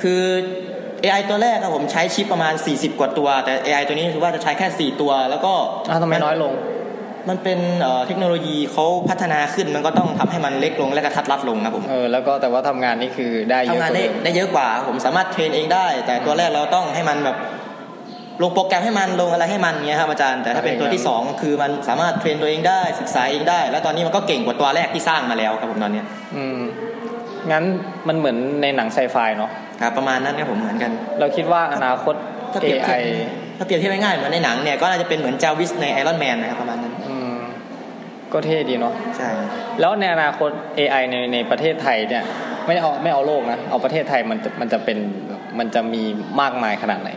[0.03, 0.23] คือ
[1.05, 5.53] AI ตัวแรกครับผมใช้ชิปประมาณ 40 กว่าตัว แต่ AI ตัวนี้ถือว่าจะใช้แค่ 4 ตัว แล้วก็
[5.91, 6.53] อ้าวทำไมน้อยลง
[7.29, 17.37] มันเป็นเอ่อเทคโนโลยีเขาพัฒนาขึ้นมันก็ต้องทำให้มันเล็กลงและกระทัดรัดลงครับผมเออแล้วก็แต่ว่าทำงานนี่คือได้เยอะทำงานกว่าได้เดิมได้เยอะกว่า ผมสามารถ train เองได้ แต่ตัวแรกเราต้องให้มันแบบ
[18.43, 26.61] ลงโปรแกรมให้มันลงอะไรให้มันเงี้ยครับอาจารย์แต่ถ้าเป็นตัวที่สองคือมันสามารถ train ตัวเองได้ศึกษาเองได้ แล้วตอนนี้มันก็เก่งกว่าตัวแรกที่สร้างมาแล้วครับผมตอนเนี้ยอืม
[27.51, 27.65] งั้น
[28.09, 29.51] มันเหมือนในหนังไซไฟเนาะ
[29.83, 32.15] ครับประมาณนั้นครับผมเหมือนกัน เราคิดว่าอนาคต
[32.53, 37.37] ถ้าเปรียบเทีย AI บถ้าเปรียบเทียบง่ายๆเหมือนในหนังเนี่ยก็น่าจะเป็นเหมือนจาวิสในไอรอนแมนนะครับประมาณนั้นอืม
[38.33, 39.31] ก็เท่ดีเนาะใช่
[39.81, 42.25] แล้วในอนาคต AI ในในประเทศไทยเนี่ย
[42.67, 46.03] ไม่เอาไม่เอาโลกนะเอาประเทศไทยมันจะมันจะเป็นแบบมันจะมี
[46.41, 47.11] มากมายขนาดไหน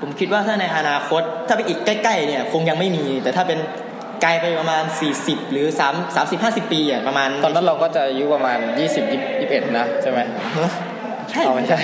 [0.00, 3.58] ผมคิดว่าถ้าในอนาคต ถ้าไปอีกใกล้ๆเนี่ยคงยังไม่มี แต่ถ้าเป็น
[4.22, 4.84] ไกลไปประมาณ
[5.18, 8.58] 40 หรือ3 30 50 ปีอะประมาณ ตอนนั้นเราก็จะอายุประมาณ
[8.98, 9.02] 20
[9.38, 10.18] 21 นะใช่ไหม
[11.30, 11.78] ใช่เอาไม่ใช่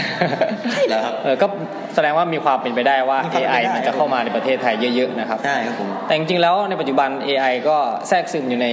[0.72, 1.46] ใช่เหรอครับเออก็
[1.94, 7.76] แสดงว่ามีความเป็นไปได้ว่ามีความเป็น AI ไปได้มันจะเข้ามาในประเทศไทยเยอะๆนะครับใช่ครับผมแต่จริงๆแล้วในปัจจุบัน AI ก็
[8.08, 8.68] แทรกซึมอยู่ใน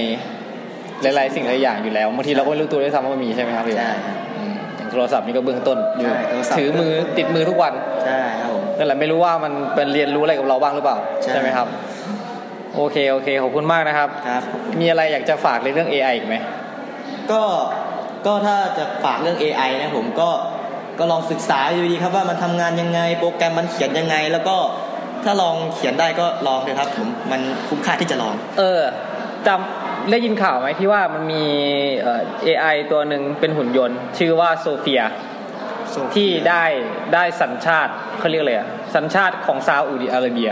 [1.02, 7.72] หลายๆสิ่งหลายอย่างอยู่แล้วบางทีเราก็ไม่รู้ตัวด้วยซ้ำว่ามันมีใช่ไหมครับพี่ใช่ครับอืมอย่างโทรศัพท์นี่ก็เบื้องต้นอยู่ใช่โทรศัพท์ถือมือติดมือทุกวัน
[8.06, 11.68] ใช่ครับผม นั่นแหละไม่รู้ว่ามันเป็นเรียนรู้อะไรกับเราบ้างหรือเปล่าใช่ไหมครับ
[12.76, 14.42] โอเคโอเคขอบคุณมากนะครับครับ
[14.80, 16.34] มีอะไรอยากจะฝากในเรื่อง AI อีกไหม
[17.32, 17.42] ก็
[18.26, 20.30] ก็ถ้าจะฝากเรื่อง AI นะผมก็
[20.98, 24.56] ก็ลองศึกษาดูดีครับว่ามันทำงานยังไง โปรแกรมมันเขียนยังไง แล้วก็
[25.24, 28.82] ถ้าลองเขียนได้ก็ลองเลยครับผมมันคุ้มค่าที่จะลอง เออ
[29.46, 31.44] จำได้ยินข่าวไหมที่ว่ามันมี
[32.00, 35.02] เอ่อ AI ตัวหนึ่งเป็นหุ่นยนต์ ชื่อว่าโซเฟีย
[36.14, 36.64] ที่ได้
[37.14, 40.50] ได้สัญชาติ เขาเรียกอะไรอะสัญชาติของซาอุดิอาระเบีย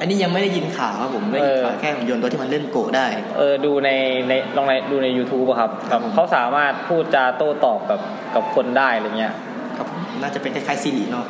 [0.00, 3.06] อันนี้ยังไม่ได้ยินข่าวครับผมได้ยินข่าวแค่หุ่นยนต์ตัวที่มันเล่นโกะได้
[3.38, 3.90] เออดูใน
[4.28, 8.00] ในลองในดูใน YouTube อะครับแบบเขาสามารถพูดจาโต้ตอบกับ
[8.34, 9.32] กับคนได้อะไรเงี้ย
[9.76, 11.26] ครับผมน่าจะเป็นคล้ายๆซีรีเนาะ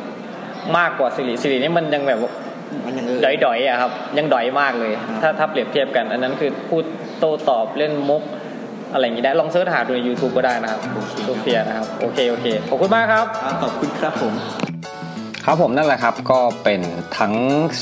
[0.78, 2.18] มากกว่าสิริสิรินี่มันยังแบบ
[2.86, 4.92] มันยังเออดอยๆอะครับ ยังดอยมากเลย
[5.22, 6.84] ถ้าถ้าเปรียบเทียบกัน อันนั้นคือพูด
[7.18, 8.22] โต้ตอบเล่นมุก
[8.92, 10.80] อะไรอย่างนี้ได้ลองเสิร์ชหาดูใน YouTube ก็ได้นะครับ
[11.24, 14.34] โซเฟียนะครับ โอเค โอเค ขอบคุณมากครับครับขอบคุณครับผม
[15.48, 16.80] ครับผมนั่นแหละครับก็เป็น
[17.18, 17.34] ทั้ง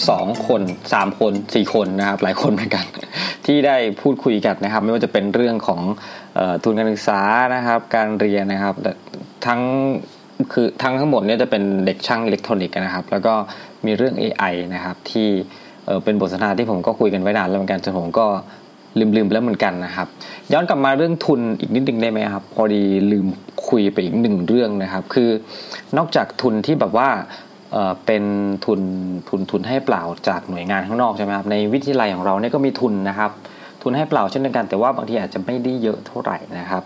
[0.09, 0.63] สองคน
[0.93, 2.85] สามคนสี่คนนะครับหลายคนเหมือนกัน
[3.47, 5.81] ที่ได้พูดคุยกันนะครับ ไม่ว่าจะเป็นเรื่องของ
[6.39, 7.21] ออทุนการศึกษา
[7.55, 8.75] นะครับ การเรียนนะครับ
[9.47, 9.61] ทั้ง
[10.53, 13.35] คือทั้งทั้งหมดเนี่ยจะเป็นเด็กช่างอิเล็กทรอนิกส์นะครับ แล้วก็
[13.87, 15.29] มีเรื่อง AI นะครับที่
[15.87, 18.27] เเป็นบทสนทนาที่ผมก็คุยกันไว้นานแล้วเหมือนกันจนผมก็
[19.17, 20.09] ลืมๆแล้วเหมือนกันนะครับ
[20.53, 23.27] ย้อนกลับมาเรื่องทุนอีกนิดนึงได้ไหมครับ พอดีลืม
[23.69, 25.31] คุยไปอีกหนึ่งเรื่องนะครับ คือ
[25.97, 27.09] นอกจากทุนที่แบบว่า
[27.73, 28.25] เออเป็น
[28.65, 28.81] ทุน
[29.29, 33.31] ทุนทุนให้เปล่าจากหน่วยงานข้างนอกใช่ไหมครับในวิทยาลัยของเราเนี่ยก็มีทุนนะครับ
[33.83, 36.83] ทุนให้เปล่าเช่นเดียวกัน แต่ว่าบางทีอาจจะไม่ได้เยอะเท่าไหร่นะครับ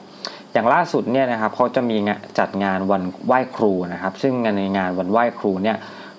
[0.52, 5.76] อย่างล่าสุดเนี่ยนะครับเขาจะมีงานจัดงานวันไหว้ครูนะครับ ซึ่งในงานวันไหว้ครูเนี่ย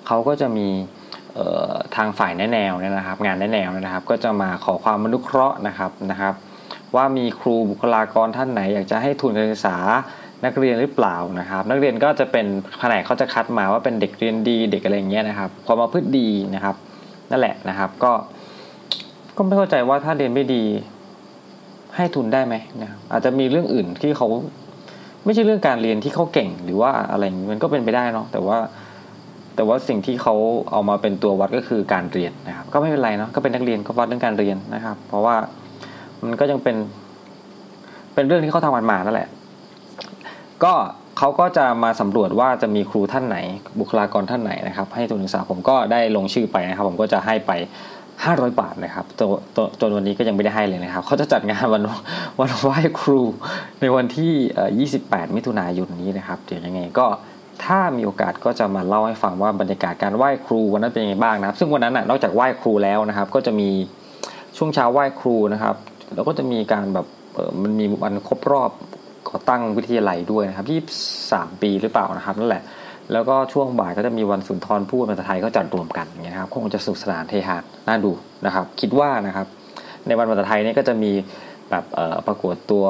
[0.07, 0.68] เขาก็จะมี
[1.95, 6.34] ทางฝ่ายแนแนวเนี่ยนะครับ งานแนแนวนะครับ ก็จะมาขอความอนุเคราะห์นะครับนะครับ
[6.95, 9.78] ว่ามีครูบุคลากรท่านไหน อยากจะให้ทุนการศึกษา
[10.45, 12.45] นักเรียนหรือเปล่านะครับ นักเรียนก็จะเป็น
[12.79, 16.75] แผนกเขาจะคัดมาว่าเป็นเด็กเรียนดีเด็กอะไรอย่างเงี้ยนะครับความประพฤติดีนะครับ
[17.31, 18.11] นั่นแหละนะครับ ก็
[19.35, 20.63] ก็ไม่เข้าใจว่าถ้าเรียนไม่ดี
[21.95, 24.27] ให้ทุนได้ไหมนะครับอาจจะมีเรื่องอื่นที่เขา
[25.25, 28.57] ไม่ใช่เรื่องการเรียนที่เขาเก่งหรือว่าอะไรมันก็เป็นไปได้เนาะแต่ว่า
[29.55, 30.35] แต่ว่าสิ่งที่เขา
[30.71, 35.35] เอามาเป็นตัววัดก็คือการเรียนนะครับ ก็ไม่เป็นไรเนาะก็เป็นนักเรียนก็วัดเรื่องการเรียนนะครับ เพราะว่า
[36.23, 36.75] มันก็ยังเป็น
[38.13, 39.29] เป็นเรื่องที่เขาทำกันมานั่นแหละ
[40.64, 40.74] ก็
[41.18, 43.38] เขาก็จะมาสำรวจว่าจะมีครูท่านไหน
[43.80, 47.51] บุคลากรท่านไหนนะครับ ให้ทุนศึกษาผมก็ได้ลงชื่อไปนะครับ ผมก็จะให้ไป
[48.05, 51.84] 500 บาทนะครับจนจนจนวันนี้ก็ยังไม่ได้ให้เลยนะครับเขาจะจัดงานวัน
[52.39, 53.22] วันไหว้ครู
[53.82, 54.70] ในวันที่เอ่อ
[55.03, 57.07] 28 มิถุนายนนี้นะครับเดี๋ยวยังไงก็
[57.66, 63.70] ถ้ามีโอกาสก็จะมาเล่าให้ฟังว่าบรรยากาศการไหว้ครูวันนั้นเป็นยังไงบ้างนะครับ ซึ่งวันนั้นน่ะนอกจากไหว้ครูแล้วนะครับ ก็จะมี
[64.57, 65.76] ช่วงเช้าไหว้ครูนะครับ
[66.16, 67.05] แล้วก็จะมีการแบบ
[67.64, 68.72] มันมีวันครบรอบ
[69.32, 70.67] ก่อตั้งวิทยาลัยด้วยนะครับ
[71.15, 72.63] 23ปีหรือเปล่านะครับนั่นแหละ
[73.13, 77.57] แล้วก็ช่วงบ่ายก็จะมีวันสุนทรพูดภาษาไทยก็จัดรวมกันอย่างเงี้ยนะครับคงจะสนุกสนานเฮฮา
[77.88, 78.11] น่าดู
[78.45, 79.47] นะครับ คิดว่านะครับ
[80.07, 81.11] ในวันภาษาไทยนี่ก็จะมี
[81.69, 81.84] แบบ
[82.27, 82.86] ประกวดตัว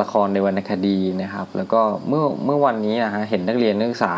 [0.00, 4.14] ละครในวรรณคดีนะครับ แล้วก็เมื่อเมื่อวันนี้นะฮะเห็นนักเรียนนักศึกษา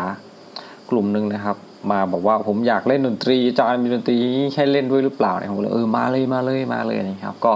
[0.89, 1.57] กลุ่มหนึ่งนะครับ
[1.91, 4.17] มาบอกว่าผมอยากเล่นดนตรีอาจารย์มีดนตรี
[4.55, 7.53] ให้เล่นด้วยหรือเปล่าเนี่ยผมเลยเออมาเลยมาเลยมาเลยนะครับ ก็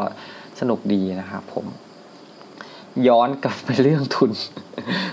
[0.59, 1.65] สนุกดีนะครับผม
[3.07, 4.31] ย้อนกลับไปเรื่องทุน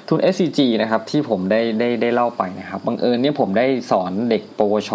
[0.08, 4.90] ทุน SCG นะครับที่ผมได้ได้ได้เล่าไปนะครับบังเอิญเนี่ยผมได้สอนเด็กปวช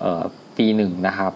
[0.00, 0.24] เอ่อ
[0.56, 1.32] ปีหนึ่งนะครับ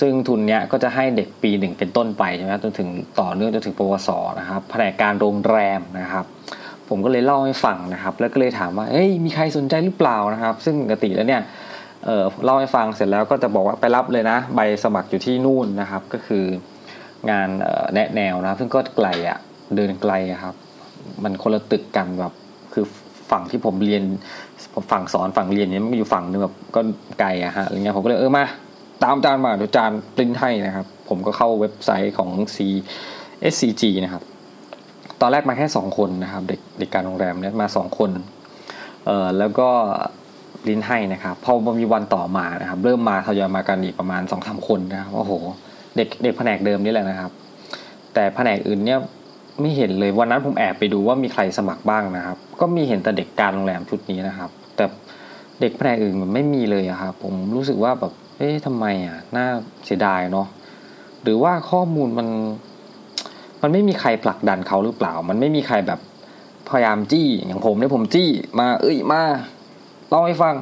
[0.00, 2.88] ซึ่งทุนเนี้ยก็จะให้เด็กปีหนึ่งเป็นต้นไปใช่ไหมจนถึง
[3.20, 4.10] ต่อเนื่องจนถึงปวส
[4.40, 6.24] นะครับแผนกการโรงแรมนะครับ
[6.88, 11.42] ผมก็เลยเล่าให้ฟังนะครับ แล้วก็เลยถามว่าเอ้ยมีใครสนใจหรือเปล่านะครับ ซึ่งปกติแล้วเนี่ย
[12.04, 16.44] เออเล่าให้ฟังเสร็จแล้วก็จะบอกว่าไปรับเลยนะ ใบสมัครอยู่ที่นู่นนะครับก็คือ
[17.30, 17.48] งาน
[17.94, 19.38] แนะแนวนะซึ่งก็ไกลอะ่ะ
[19.76, 20.12] เดินไกล
[20.42, 20.54] ครับ
[21.22, 22.32] มันคนละตึกกันแบบ
[22.72, 22.84] คือ
[23.30, 24.02] ฝั่งที่ผมเรียน
[24.90, 26.80] ฝั่งสอนฝั่งเรียนเนี่ยมันอยู่ฝั่งนึงแบบก็
[27.20, 28.44] ไกลอะฮะอะไรเงี้ยผมก็เลยเออมา
[29.04, 32.58] ตามจานมาเดี๋ยวจานปริ้นให้นะครับ ผมก็เข้าเว็บไซต์ของ C
[33.52, 34.22] SCG นะครับ
[35.20, 38.10] ตอนแรกมาแค่สองคนนะครับ เด็กเด็กการโรงแรมเนี่ยมาสองคน
[39.04, 39.68] เอ่อแล้วก็
[40.62, 45.32] ปริ้นให้นะครับพอมีวันต่อมานะครับ เริ่มมาทยอยมากันอีกประมาณสองสามคนนะครับโอ้โห
[45.96, 47.30] เด็กเด็กแผนกเดิมนี่แหละนะครับ
[48.14, 48.98] แต่แผนกอื่นเนี่ย
[49.60, 54.84] ไม่เห็นเลยวันนั้นผมแอบไปดูว่ามีใครสมัครบ้างนะครับ ก็มีเห็นแต่เด็กการโรงแรมชุดนี้นะครับ แต่
[55.60, 59.46] เด็กแผนกอื่นมันไม่มีเลยอะครับผมรู้สึกว่าแบบเอ๊ะทำไมอะน่า
[59.84, 60.46] เสียดายเนาะ
[61.22, 62.28] หรือว่าข้อมูลมัน
[63.62, 66.00] มันไม่มีใครผลักดันเขาหรือเปล่า มันไม่มีใครแบบ
[66.68, 68.28] พยายามจี้อย่างผมเนี่ยผมจี้
[68.58, 69.20] มา เอ้ยมา
[70.08, 70.54] เล่าให้ฟัง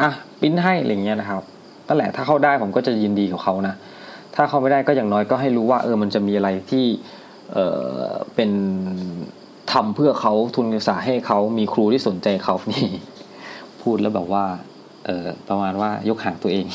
[0.00, 1.42] อะปิ้นให้อะไรเงี้ยนะครับ
[1.86, 3.74] นั่นแหละถ้าเข้าได้ผมก็จะยินดีกับเขานะ
[4.34, 6.84] ถ้าเขาไม่ได้ก็อย่างน้อยก็ให้รู้ว่าเออมันจะมีอะไรที่
[7.52, 7.58] เอ
[7.98, 8.50] อเป็น
[9.72, 12.86] ทำเพื่อเขาทุนการศึกษาให้เขามีครูที่สนใจเขานี่
[13.82, 14.44] พูดแล้วแบบว่า
[15.06, 16.66] เออประมาณว่ายกห่างตัวเอง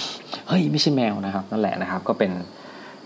[0.48, 2.32] เฮ้ยไม่ใช่แมวนะครับ นั่นแหละนะครับ ก็เป็น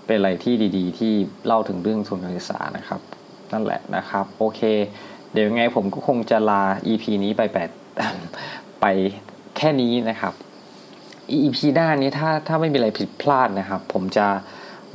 [0.06, 1.14] เป็นอะไรที่ดีๆ ที่
[1.46, 3.02] เล่าถึงเรื่องทุนการศึกษานะครับ
[3.54, 4.62] นั่นแหละนะครับ โอเค
[5.34, 7.70] เดี๋ยวยังไงผมก็คงจะลา EP นี้ไปแปด
[8.82, 8.86] ไป
[9.58, 10.34] แค่นี้นะครับ
[11.40, 14.28] EP หน้านี้ถ้าถ้าไม่มีอะไรผิดพลาดนะครับ ผมจะ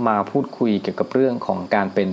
[0.07, 2.09] มาพูดคุยเกี่ยวกับเรื่องของการเป็น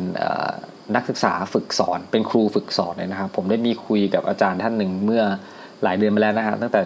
[0.96, 5.24] นักศึกษาฝึกสอน เป็นครูฝึกสอนเลยนะครับ ผมได้มีคุยกับอาจารย์ท่านหนึ่งเมื่อ
[5.84, 6.82] หลายเดือนมาแล้วนะครับตั้งแต่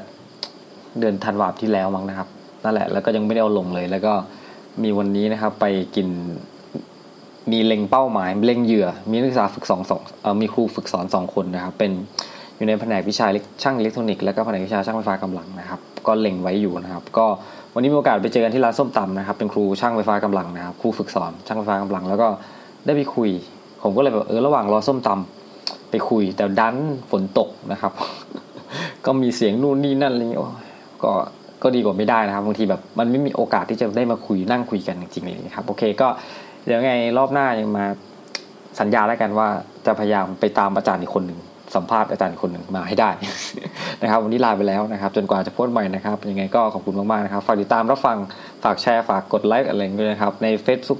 [0.99, 2.27] เดือนธันวาคมที่แล้วมั้งนะครับ
[2.63, 4.13] นั่นแหละแล้วก็ยังไม่ได้เอาลงเลย แล้วก็
[4.83, 5.65] มีวันนี้นะครับไป
[5.95, 6.07] กิน
[7.51, 11.91] มีเล็งเป้าหมายเล็งเหยื่อ มีนักศึกษาฝึกสองสองเออมีครูฝึกสอนสองคนนะครับ เป็น
[12.57, 13.27] อยู่ในแผนกวิชา
[13.63, 17.25] ช่างอิเล็กทรอนิกส์แล้วก็แผนกวิชาช่างไฟฟ้ากำลังนะครับ ก็เล็งไว้อยู่นะครับ ก็
[17.73, 22.27] วันนี้มีโอกาสไปเจอกันที่ร้านส้มตำนะครับ เป็นครูช่างไฟฟ้ากำลังนะครับครูฝึกสอนช่างไฟฟ้ากำลัง แล้วก็
[22.85, 23.29] ได้ไปคุย
[23.83, 26.75] ผมก็เลยแบบเออระหว่างรอส้มตำไปคุย แต่ดัน
[27.11, 27.93] ฝนตกนะครับ
[29.05, 30.41] ก็มีเสียงนู่นนี่นั่นอะไรเงี้ย
[31.03, 31.11] ก็
[31.63, 36.07] ก็ดีกว่าไม่ได้นะครับบางทีแบบมันไม่มีโอกาสที่จะได้มาคุยนั่งคุยกันจริงๆเลยนะครับโอเคก็
[36.65, 37.85] เดี๋ยวไงรอบหน้ายังมา
[38.79, 39.47] สัญญาแล้วกันว่า
[39.85, 41.39] จะพยายามไปตามอาจารย์อีกคนหนึ่ง
[41.75, 43.09] สัมภาษณ์อาจารย์คนหนึ่งมาให้ได้
[44.01, 48.17] นะครับ วันนี้ลาไปแล้วนะครับ จนกว่าจะพบกันใหม่นะครับยังไงก็ขอบคุณมากๆนะครับ ฝากติดตามรับฟัง
[48.63, 50.99] ฝากแชร์ฝากกดไลค์อะไรด้วยนะครับ ใน Facebook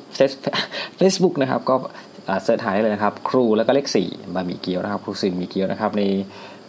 [0.99, 1.75] Facebook นะครับ ก็
[2.43, 6.03] เสิร์ชหาได้เลยนะครับ ครูแล้วก็เลขสี่บะหมี่เกี๊ยวนะครับครูสี่บะหมี่เกี๊ยวนะครับใน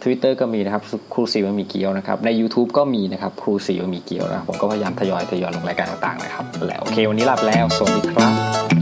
[0.01, 0.83] Twitter ก็มีนะครับ
[1.13, 8.78] ครูสีบะหมี่เกี๊ยวนะครับใน YouTube ก็มีนะครับครูสีบะหมี่เกี๊ยวนะครับผมก็พยายามทยอยทยอยลงรายการต่างๆนะครับแล้วโอเควันนี้ลาไปแล้วสวัสดีครับ